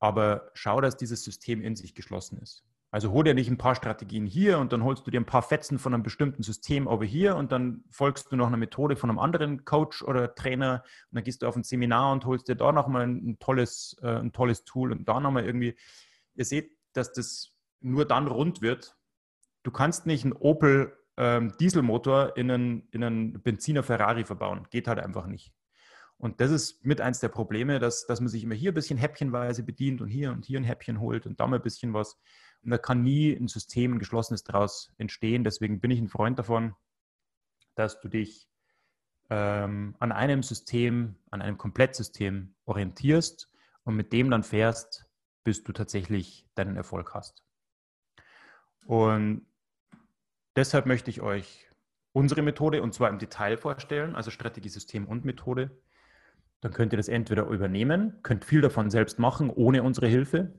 aber 0.00 0.50
schau, 0.54 0.80
dass 0.80 0.96
dieses 0.96 1.22
System 1.22 1.60
in 1.60 1.76
sich 1.76 1.94
geschlossen 1.94 2.38
ist. 2.38 2.64
Also 2.92 3.12
hol 3.12 3.22
dir 3.22 3.34
nicht 3.34 3.48
ein 3.48 3.58
paar 3.58 3.76
Strategien 3.76 4.26
hier 4.26 4.58
und 4.58 4.72
dann 4.72 4.82
holst 4.82 5.06
du 5.06 5.12
dir 5.12 5.20
ein 5.20 5.26
paar 5.26 5.42
Fetzen 5.42 5.78
von 5.78 5.94
einem 5.94 6.02
bestimmten 6.02 6.42
System 6.42 6.88
over 6.88 7.04
hier 7.04 7.36
und 7.36 7.52
dann 7.52 7.84
folgst 7.90 8.32
du 8.32 8.36
noch 8.36 8.48
einer 8.48 8.56
Methode 8.56 8.96
von 8.96 9.10
einem 9.10 9.20
anderen 9.20 9.64
Coach 9.64 10.02
oder 10.02 10.34
Trainer 10.34 10.82
und 11.10 11.16
dann 11.16 11.22
gehst 11.22 11.42
du 11.42 11.46
auf 11.46 11.54
ein 11.54 11.62
Seminar 11.62 12.10
und 12.10 12.24
holst 12.24 12.48
dir 12.48 12.56
da 12.56 12.72
nochmal 12.72 13.06
ein 13.06 13.38
tolles, 13.38 13.96
äh, 14.02 14.16
ein 14.16 14.32
tolles 14.32 14.64
Tool 14.64 14.90
und 14.90 15.08
da 15.08 15.20
nochmal 15.20 15.44
irgendwie. 15.44 15.76
Ihr 16.34 16.44
seht, 16.44 16.76
dass 16.92 17.12
das 17.12 17.52
nur 17.80 18.06
dann 18.06 18.26
rund 18.26 18.60
wird, 18.60 18.96
du 19.62 19.70
kannst 19.70 20.06
nicht 20.06 20.24
einen 20.24 20.32
Opel 20.32 20.96
ähm, 21.16 21.52
Dieselmotor 21.58 22.36
in 22.36 22.50
einen, 22.50 22.88
in 22.90 23.04
einen 23.04 23.42
Benziner 23.42 23.82
Ferrari 23.82 24.24
verbauen. 24.24 24.66
Geht 24.70 24.88
halt 24.88 24.98
einfach 24.98 25.26
nicht. 25.26 25.52
Und 26.16 26.40
das 26.40 26.50
ist 26.50 26.84
mit 26.84 27.00
eins 27.00 27.20
der 27.20 27.28
Probleme, 27.28 27.78
dass, 27.78 28.06
dass 28.06 28.20
man 28.20 28.28
sich 28.28 28.44
immer 28.44 28.54
hier 28.54 28.72
ein 28.72 28.74
bisschen 28.74 28.98
häppchenweise 28.98 29.62
bedient 29.62 30.02
und 30.02 30.08
hier 30.08 30.32
und 30.32 30.44
hier 30.44 30.60
ein 30.60 30.64
Häppchen 30.64 31.00
holt 31.00 31.26
und 31.26 31.40
da 31.40 31.46
mal 31.46 31.56
ein 31.56 31.62
bisschen 31.62 31.94
was. 31.94 32.18
Und 32.62 32.70
da 32.70 32.78
kann 32.78 33.02
nie 33.02 33.32
ein 33.32 33.48
System, 33.48 33.94
ein 33.94 33.98
geschlossenes 33.98 34.44
daraus 34.44 34.92
entstehen. 34.98 35.44
Deswegen 35.44 35.80
bin 35.80 35.90
ich 35.90 35.98
ein 35.98 36.08
Freund 36.08 36.38
davon, 36.38 36.74
dass 37.74 38.00
du 38.00 38.08
dich 38.08 38.50
ähm, 39.30 39.96
an 39.98 40.12
einem 40.12 40.42
System, 40.42 41.16
an 41.30 41.40
einem 41.40 41.56
Komplettsystem 41.56 42.54
orientierst 42.66 43.50
und 43.84 43.96
mit 43.96 44.12
dem 44.12 44.30
dann 44.30 44.42
fährst, 44.42 45.06
bis 45.42 45.64
du 45.64 45.72
tatsächlich 45.72 46.46
deinen 46.54 46.76
Erfolg 46.76 47.14
hast. 47.14 47.42
Und 48.84 49.46
Deshalb 50.60 50.84
möchte 50.84 51.08
ich 51.08 51.22
euch 51.22 51.70
unsere 52.12 52.42
Methode 52.42 52.82
und 52.82 52.92
zwar 52.92 53.08
im 53.08 53.18
Detail 53.18 53.56
vorstellen, 53.56 54.14
also 54.14 54.30
Strategie, 54.30 54.68
System 54.68 55.08
und 55.08 55.24
Methode. 55.24 55.70
Dann 56.60 56.74
könnt 56.74 56.92
ihr 56.92 56.98
das 56.98 57.08
entweder 57.08 57.46
übernehmen, 57.46 58.18
könnt 58.22 58.44
viel 58.44 58.60
davon 58.60 58.90
selbst 58.90 59.18
machen, 59.18 59.48
ohne 59.48 59.82
unsere 59.82 60.06
Hilfe. 60.06 60.52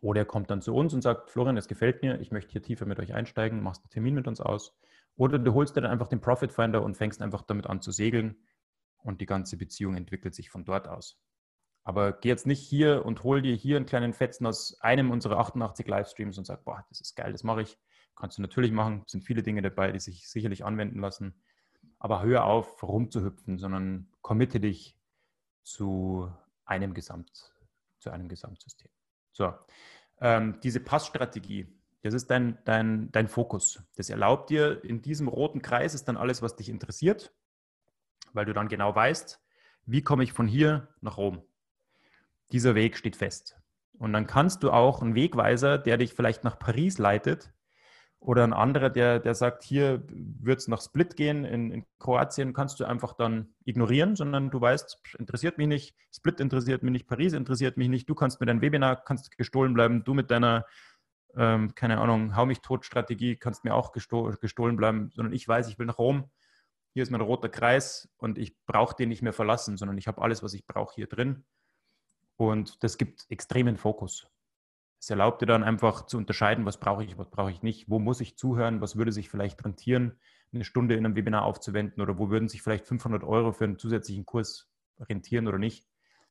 Oder 0.00 0.22
ihr 0.22 0.24
kommt 0.24 0.50
dann 0.50 0.62
zu 0.62 0.74
uns 0.74 0.94
und 0.94 1.02
sagt, 1.02 1.30
Florian, 1.30 1.56
es 1.56 1.68
gefällt 1.68 2.02
mir, 2.02 2.20
ich 2.20 2.32
möchte 2.32 2.50
hier 2.50 2.60
tiefer 2.60 2.86
mit 2.86 2.98
euch 2.98 3.14
einsteigen, 3.14 3.62
machst 3.62 3.84
einen 3.84 3.90
Termin 3.90 4.14
mit 4.14 4.26
uns 4.26 4.40
aus. 4.40 4.76
Oder 5.14 5.38
du 5.38 5.54
holst 5.54 5.76
dir 5.76 5.82
dann 5.82 5.92
einfach 5.92 6.08
den 6.08 6.20
Profit 6.20 6.50
Finder 6.50 6.82
und 6.82 6.96
fängst 6.96 7.22
einfach 7.22 7.42
damit 7.42 7.68
an 7.68 7.80
zu 7.80 7.92
segeln 7.92 8.34
und 9.04 9.20
die 9.20 9.26
ganze 9.26 9.56
Beziehung 9.56 9.94
entwickelt 9.94 10.34
sich 10.34 10.50
von 10.50 10.64
dort 10.64 10.88
aus. 10.88 11.22
Aber 11.84 12.14
geh 12.14 12.30
jetzt 12.30 12.48
nicht 12.48 12.68
hier 12.68 13.06
und 13.06 13.22
hol 13.22 13.42
dir 13.42 13.54
hier 13.54 13.76
einen 13.76 13.86
kleinen 13.86 14.12
Fetzen 14.12 14.44
aus 14.44 14.76
einem 14.80 15.12
unserer 15.12 15.38
88 15.38 15.86
Livestreams 15.86 16.36
und 16.36 16.46
sag, 16.46 16.64
boah, 16.64 16.84
das 16.88 17.00
ist 17.00 17.14
geil, 17.14 17.30
das 17.30 17.44
mache 17.44 17.62
ich. 17.62 17.78
Kannst 18.18 18.36
du 18.36 18.42
natürlich 18.42 18.72
machen, 18.72 19.04
sind 19.06 19.22
viele 19.22 19.44
Dinge 19.44 19.62
dabei, 19.62 19.92
die 19.92 20.00
sich 20.00 20.28
sicherlich 20.28 20.64
anwenden 20.64 20.98
lassen. 20.98 21.40
Aber 22.00 22.22
hör 22.22 22.46
auf, 22.46 22.82
rumzuhüpfen, 22.82 23.58
sondern 23.58 24.08
committe 24.22 24.58
dich 24.58 24.98
zu 25.62 26.28
einem 26.64 26.94
Gesamt, 26.94 27.54
zu 28.00 28.10
einem 28.10 28.28
Gesamtsystem. 28.28 28.90
So, 29.30 29.54
ähm, 30.20 30.58
diese 30.64 30.80
Passstrategie, 30.80 31.68
das 32.02 32.12
ist 32.12 32.28
dein, 32.28 32.58
dein, 32.64 33.12
dein 33.12 33.28
Fokus. 33.28 33.84
Das 33.94 34.10
erlaubt 34.10 34.50
dir, 34.50 34.82
in 34.82 35.00
diesem 35.00 35.28
roten 35.28 35.62
Kreis 35.62 35.94
ist 35.94 36.08
dann 36.08 36.16
alles, 36.16 36.42
was 36.42 36.56
dich 36.56 36.68
interessiert, 36.68 37.32
weil 38.32 38.46
du 38.46 38.52
dann 38.52 38.66
genau 38.66 38.94
weißt, 38.96 39.40
wie 39.86 40.02
komme 40.02 40.24
ich 40.24 40.32
von 40.32 40.48
hier 40.48 40.88
nach 41.00 41.18
Rom. 41.18 41.42
Dieser 42.50 42.74
Weg 42.74 42.96
steht 42.96 43.14
fest. 43.14 43.60
Und 43.92 44.12
dann 44.12 44.26
kannst 44.26 44.64
du 44.64 44.72
auch 44.72 45.02
einen 45.02 45.14
Wegweiser, 45.14 45.78
der 45.78 45.98
dich 45.98 46.14
vielleicht 46.14 46.42
nach 46.42 46.58
Paris 46.58 46.98
leitet, 46.98 47.52
oder 48.20 48.42
ein 48.42 48.52
anderer, 48.52 48.90
der, 48.90 49.20
der 49.20 49.34
sagt, 49.34 49.62
hier 49.62 50.02
wird 50.08 50.58
es 50.58 50.68
nach 50.68 50.82
Split 50.82 51.16
gehen, 51.16 51.44
in, 51.44 51.70
in, 51.70 51.84
Kroatien 51.98 52.52
kannst 52.52 52.80
du 52.80 52.84
einfach 52.84 53.12
dann 53.12 53.54
ignorieren, 53.64 54.16
sondern 54.16 54.50
du 54.50 54.60
weißt, 54.60 55.00
interessiert 55.18 55.56
mich 55.56 55.68
nicht, 55.68 55.96
Split 56.14 56.40
interessiert 56.40 56.82
mich 56.82 56.92
nicht, 56.92 57.06
Paris 57.06 57.32
interessiert 57.32 57.76
mich 57.76 57.88
nicht, 57.88 58.08
du 58.08 58.14
kannst 58.14 58.40
mit 58.40 58.48
deinem 58.48 58.60
Webinar, 58.60 59.04
kannst 59.04 59.36
gestohlen 59.36 59.72
bleiben, 59.72 60.02
du 60.04 60.14
mit 60.14 60.30
deiner, 60.30 60.66
ähm, 61.36 61.74
keine 61.76 62.00
Ahnung, 62.00 62.34
hau 62.36 62.44
mich 62.44 62.60
tot 62.60 62.84
Strategie 62.84 63.36
kannst 63.36 63.64
mir 63.64 63.74
auch 63.74 63.92
gestohlen 63.92 64.76
bleiben, 64.76 65.10
sondern 65.14 65.32
ich 65.32 65.46
weiß, 65.46 65.68
ich 65.68 65.78
will 65.78 65.86
nach 65.86 65.98
Rom, 65.98 66.28
hier 66.94 67.04
ist 67.04 67.10
mein 67.10 67.20
roter 67.20 67.48
Kreis 67.48 68.08
und 68.16 68.36
ich 68.36 68.56
brauche 68.66 68.96
den 68.96 69.10
nicht 69.10 69.22
mehr 69.22 69.32
verlassen, 69.32 69.76
sondern 69.76 69.96
ich 69.96 70.08
habe 70.08 70.20
alles, 70.22 70.42
was 70.42 70.54
ich 70.54 70.66
brauche 70.66 70.94
hier 70.94 71.06
drin 71.06 71.44
und 72.36 72.82
das 72.82 72.98
gibt 72.98 73.26
extremen 73.28 73.76
Fokus. 73.76 74.28
Es 75.00 75.10
erlaubt 75.10 75.42
dir 75.42 75.46
dann 75.46 75.62
einfach 75.62 76.06
zu 76.06 76.16
unterscheiden, 76.16 76.64
was 76.64 76.80
brauche 76.80 77.04
ich, 77.04 77.18
was 77.18 77.30
brauche 77.30 77.50
ich 77.50 77.62
nicht, 77.62 77.88
wo 77.88 77.98
muss 77.98 78.20
ich 78.20 78.36
zuhören, 78.36 78.80
was 78.80 78.96
würde 78.96 79.12
sich 79.12 79.28
vielleicht 79.28 79.64
rentieren, 79.64 80.18
eine 80.52 80.64
Stunde 80.64 80.96
in 80.96 81.04
einem 81.04 81.14
Webinar 81.14 81.44
aufzuwenden 81.44 82.02
oder 82.02 82.18
wo 82.18 82.30
würden 82.30 82.48
sich 82.48 82.62
vielleicht 82.62 82.86
500 82.86 83.22
Euro 83.22 83.52
für 83.52 83.64
einen 83.64 83.78
zusätzlichen 83.78 84.26
Kurs 84.26 84.68
rentieren 84.98 85.46
oder 85.46 85.58
nicht. 85.58 85.86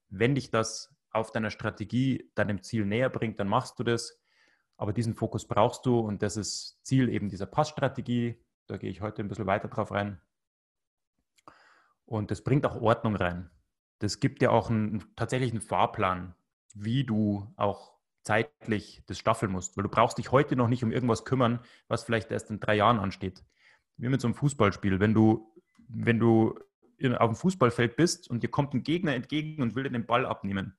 Wenn 0.09 0.35
dich 0.35 0.49
das 0.49 0.93
auf 1.11 1.31
deiner 1.31 1.49
Strategie 1.49 2.29
deinem 2.35 2.61
Ziel 2.61 2.85
näher 2.85 3.09
bringt, 3.09 3.39
dann 3.39 3.47
machst 3.47 3.79
du 3.79 3.83
das. 3.83 4.19
Aber 4.75 4.93
diesen 4.93 5.15
Fokus 5.15 5.47
brauchst 5.47 5.85
du 5.85 5.99
und 5.99 6.21
das 6.21 6.37
ist 6.37 6.79
Ziel 6.83 7.09
eben 7.09 7.29
dieser 7.29 7.45
Passstrategie. 7.45 8.43
Da 8.67 8.77
gehe 8.77 8.89
ich 8.89 9.01
heute 9.01 9.21
ein 9.21 9.27
bisschen 9.27 9.47
weiter 9.47 9.67
drauf 9.69 9.91
rein. 9.91 10.21
Und 12.05 12.31
das 12.31 12.43
bringt 12.43 12.65
auch 12.65 12.79
Ordnung 12.81 13.15
rein. 13.15 13.49
Das 13.99 14.19
gibt 14.19 14.41
dir 14.41 14.51
auch 14.51 14.69
einen, 14.69 15.03
tatsächlich 15.15 15.59
Fahrplan, 15.63 16.35
wie 16.73 17.03
du 17.03 17.51
auch 17.55 17.96
zeitlich 18.27 19.01
das 19.07 19.17
staffeln 19.17 19.51
musst, 19.51 19.77
weil 19.77 19.83
du 19.83 19.89
brauchst 19.89 20.17
dich 20.17 20.31
heute 20.31 20.55
noch 20.55 20.67
nicht 20.67 20.83
um 20.83 20.91
irgendwas 20.91 21.23
kümmern, 21.23 21.59
was 21.87 22.03
vielleicht 22.03 22.29
erst 22.29 22.49
in 22.49 22.59
drei 22.59 22.75
Jahren 22.75 22.99
ansteht. 22.99 23.43
Wie 23.95 24.09
mit 24.09 24.21
so 24.21 24.27
einem 24.27 24.35
Fußballspiel. 24.35 24.99
Wenn 24.99 25.13
du, 25.13 25.53
wenn 25.87 26.19
du 26.19 26.59
auf 27.17 27.29
dem 27.29 27.35
Fußballfeld 27.35 27.95
bist 27.95 28.29
und 28.29 28.43
dir 28.43 28.49
kommt 28.49 28.73
ein 28.73 28.83
Gegner 28.83 29.15
entgegen 29.15 29.61
und 29.61 29.75
will 29.75 29.83
dir 29.83 29.91
den 29.91 30.05
Ball 30.05 30.25
abnehmen, 30.25 30.77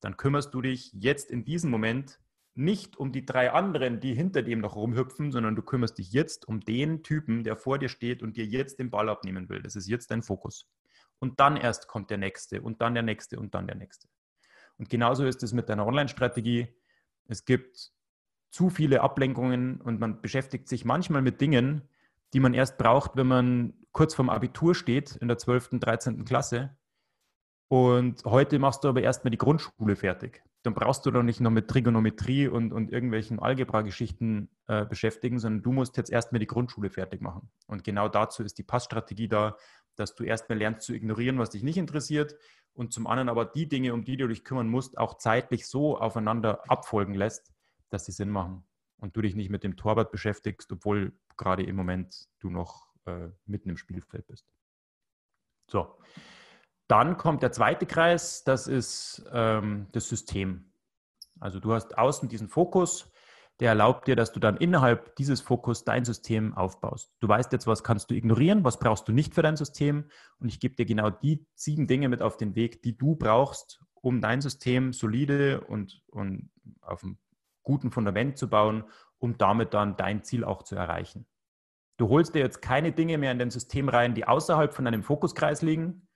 dann 0.00 0.16
kümmerst 0.16 0.52
du 0.52 0.60
dich 0.60 0.92
jetzt 0.92 1.30
in 1.30 1.44
diesem 1.44 1.70
Moment 1.70 2.20
nicht 2.54 2.98
um 2.98 3.12
die 3.12 3.24
drei 3.24 3.52
anderen, 3.52 4.00
die 4.00 4.14
hinter 4.14 4.42
dem 4.42 4.60
noch 4.60 4.76
rumhüpfen, 4.76 5.32
sondern 5.32 5.56
du 5.56 5.62
kümmerst 5.62 5.98
dich 5.98 6.12
jetzt 6.12 6.46
um 6.48 6.60
den 6.60 7.02
Typen, 7.02 7.44
der 7.44 7.56
vor 7.56 7.78
dir 7.78 7.88
steht 7.88 8.22
und 8.22 8.36
dir 8.36 8.44
jetzt 8.44 8.78
den 8.78 8.90
Ball 8.90 9.08
abnehmen 9.08 9.48
will. 9.48 9.62
Das 9.62 9.76
ist 9.76 9.88
jetzt 9.88 10.10
dein 10.10 10.22
Fokus. 10.22 10.68
Und 11.18 11.40
dann 11.40 11.56
erst 11.56 11.86
kommt 11.86 12.10
der 12.10 12.18
nächste 12.18 12.60
und 12.60 12.82
dann 12.82 12.94
der 12.94 13.02
nächste 13.02 13.38
und 13.38 13.54
dann 13.54 13.66
der 13.66 13.76
nächste. 13.76 14.08
Und 14.76 14.88
genauso 14.88 15.26
ist 15.26 15.42
es 15.42 15.52
mit 15.52 15.68
deiner 15.68 15.86
Online-Strategie. 15.86 16.68
Es 17.26 17.44
gibt 17.44 17.92
zu 18.50 18.68
viele 18.68 19.00
Ablenkungen 19.00 19.80
und 19.80 20.00
man 20.00 20.20
beschäftigt 20.20 20.68
sich 20.68 20.84
manchmal 20.84 21.22
mit 21.22 21.40
Dingen, 21.40 21.82
die 22.32 22.40
man 22.40 22.54
erst 22.54 22.78
braucht, 22.78 23.16
wenn 23.16 23.26
man 23.26 23.74
kurz 23.92 24.14
vorm 24.14 24.30
Abitur 24.30 24.74
steht, 24.74 25.16
in 25.16 25.28
der 25.28 25.38
12., 25.38 25.80
13. 25.80 26.24
Klasse. 26.24 26.76
Und 27.68 28.24
heute 28.24 28.58
machst 28.58 28.82
du 28.82 28.88
aber 28.88 29.02
erstmal 29.02 29.30
die 29.30 29.38
Grundschule 29.38 29.94
fertig. 29.94 30.42
Dann 30.62 30.74
brauchst 30.74 31.06
du 31.06 31.10
doch 31.10 31.22
nicht 31.22 31.40
noch 31.40 31.50
mit 31.50 31.68
Trigonometrie 31.68 32.48
und, 32.48 32.72
und 32.72 32.92
irgendwelchen 32.92 33.38
Algebra-Geschichten 33.38 34.50
äh, 34.66 34.84
beschäftigen, 34.84 35.38
sondern 35.38 35.62
du 35.62 35.72
musst 35.72 35.96
jetzt 35.96 36.10
erstmal 36.10 36.40
die 36.40 36.46
Grundschule 36.46 36.90
fertig 36.90 37.22
machen. 37.22 37.48
Und 37.66 37.84
genau 37.84 38.08
dazu 38.08 38.42
ist 38.42 38.58
die 38.58 38.62
Passstrategie 38.62 39.28
da, 39.28 39.56
dass 39.96 40.14
du 40.14 40.24
erstmal 40.24 40.58
lernst 40.58 40.82
zu 40.82 40.92
ignorieren, 40.92 41.38
was 41.38 41.50
dich 41.50 41.62
nicht 41.62 41.78
interessiert 41.78 42.36
und 42.80 42.94
zum 42.94 43.06
anderen 43.06 43.28
aber 43.28 43.44
die 43.44 43.68
Dinge, 43.68 43.92
um 43.92 44.06
die 44.06 44.16
du 44.16 44.26
dich 44.26 44.42
kümmern 44.42 44.66
musst, 44.66 44.96
auch 44.96 45.18
zeitlich 45.18 45.66
so 45.66 45.98
aufeinander 45.98 46.62
abfolgen 46.70 47.12
lässt, 47.12 47.52
dass 47.90 48.06
sie 48.06 48.12
Sinn 48.12 48.30
machen 48.30 48.64
und 48.96 49.14
du 49.14 49.20
dich 49.20 49.36
nicht 49.36 49.50
mit 49.50 49.64
dem 49.64 49.76
Torwart 49.76 50.10
beschäftigst, 50.10 50.72
obwohl 50.72 51.12
gerade 51.36 51.62
im 51.62 51.76
Moment 51.76 52.26
du 52.38 52.48
noch 52.48 52.88
äh, 53.04 53.28
mitten 53.44 53.68
im 53.68 53.76
Spielfeld 53.76 54.26
bist. 54.28 54.46
So, 55.70 55.98
dann 56.88 57.18
kommt 57.18 57.42
der 57.42 57.52
zweite 57.52 57.84
Kreis, 57.84 58.44
das 58.44 58.66
ist 58.66 59.26
ähm, 59.30 59.88
das 59.92 60.08
System. 60.08 60.72
Also 61.38 61.60
du 61.60 61.74
hast 61.74 61.98
außen 61.98 62.30
diesen 62.30 62.48
Fokus, 62.48 63.12
der 63.60 63.68
erlaubt 63.68 64.08
dir, 64.08 64.16
dass 64.16 64.32
du 64.32 64.40
dann 64.40 64.56
innerhalb 64.56 65.14
dieses 65.16 65.40
Fokus 65.42 65.84
dein 65.84 66.04
System 66.04 66.54
aufbaust. 66.56 67.12
Du 67.20 67.28
weißt 67.28 67.52
jetzt, 67.52 67.66
was 67.66 67.84
kannst 67.84 68.10
du 68.10 68.14
ignorieren, 68.14 68.64
was 68.64 68.78
brauchst 68.78 69.06
du 69.06 69.12
nicht 69.12 69.34
für 69.34 69.42
dein 69.42 69.56
System 69.56 70.06
und 70.38 70.48
ich 70.48 70.60
gebe 70.60 70.74
dir 70.74 70.86
genau 70.86 71.10
die 71.10 71.46
sieben 71.54 71.86
Dinge 71.86 72.08
mit 72.08 72.22
auf 72.22 72.38
den 72.38 72.54
Weg, 72.54 72.82
die 72.82 72.96
du 72.96 73.16
brauchst, 73.16 73.82
um 73.94 74.22
dein 74.22 74.40
System 74.40 74.94
solide 74.94 75.60
und, 75.60 76.02
und 76.06 76.50
auf 76.80 77.04
einem 77.04 77.18
guten 77.62 77.90
Fundament 77.90 78.38
zu 78.38 78.48
bauen, 78.48 78.84
um 79.18 79.36
damit 79.36 79.74
dann 79.74 79.96
dein 79.96 80.24
Ziel 80.24 80.42
auch 80.42 80.62
zu 80.62 80.74
erreichen. 80.74 81.26
Du 81.98 82.08
holst 82.08 82.34
dir 82.34 82.38
jetzt 82.38 82.62
keine 82.62 82.92
Dinge 82.92 83.18
mehr 83.18 83.30
in 83.30 83.38
dein 83.38 83.50
System 83.50 83.90
rein, 83.90 84.14
die 84.14 84.26
außerhalb 84.26 84.72
von 84.72 84.86
deinem 84.86 85.02
Fokuskreis 85.02 85.60
liegen. 85.60 86.08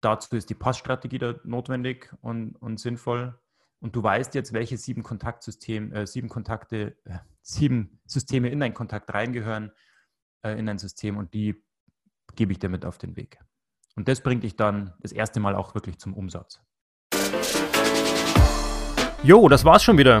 Dazu 0.00 0.36
ist 0.36 0.50
die 0.50 0.54
Passstrategie 0.54 1.18
da 1.18 1.34
notwendig 1.42 2.14
und, 2.20 2.54
und 2.54 2.78
sinnvoll. 2.78 3.36
Und 3.80 3.94
du 3.94 4.02
weißt 4.02 4.34
jetzt, 4.34 4.52
welche 4.52 4.76
sieben 4.76 5.02
Kontaktsystem, 5.02 5.92
äh, 5.92 6.06
sieben 6.06 6.28
Kontakte, 6.28 6.96
äh, 7.04 7.18
sieben 7.42 8.00
Systeme 8.06 8.48
in 8.48 8.60
dein 8.60 8.74
Kontakt 8.74 9.12
reingehören, 9.14 9.72
äh, 10.42 10.58
in 10.58 10.66
dein 10.66 10.78
System 10.78 11.16
und 11.16 11.32
die 11.32 11.62
gebe 12.34 12.52
ich 12.52 12.58
dir 12.58 12.68
mit 12.68 12.84
auf 12.84 12.98
den 12.98 13.16
Weg. 13.16 13.38
Und 13.94 14.08
das 14.08 14.20
bringt 14.20 14.42
dich 14.42 14.56
dann 14.56 14.94
das 15.00 15.12
erste 15.12 15.40
Mal 15.40 15.54
auch 15.54 15.74
wirklich 15.74 15.98
zum 15.98 16.14
Umsatz. 16.14 16.60
Jo, 19.22 19.48
das 19.48 19.64
war's 19.64 19.82
schon 19.82 19.98
wieder. 19.98 20.20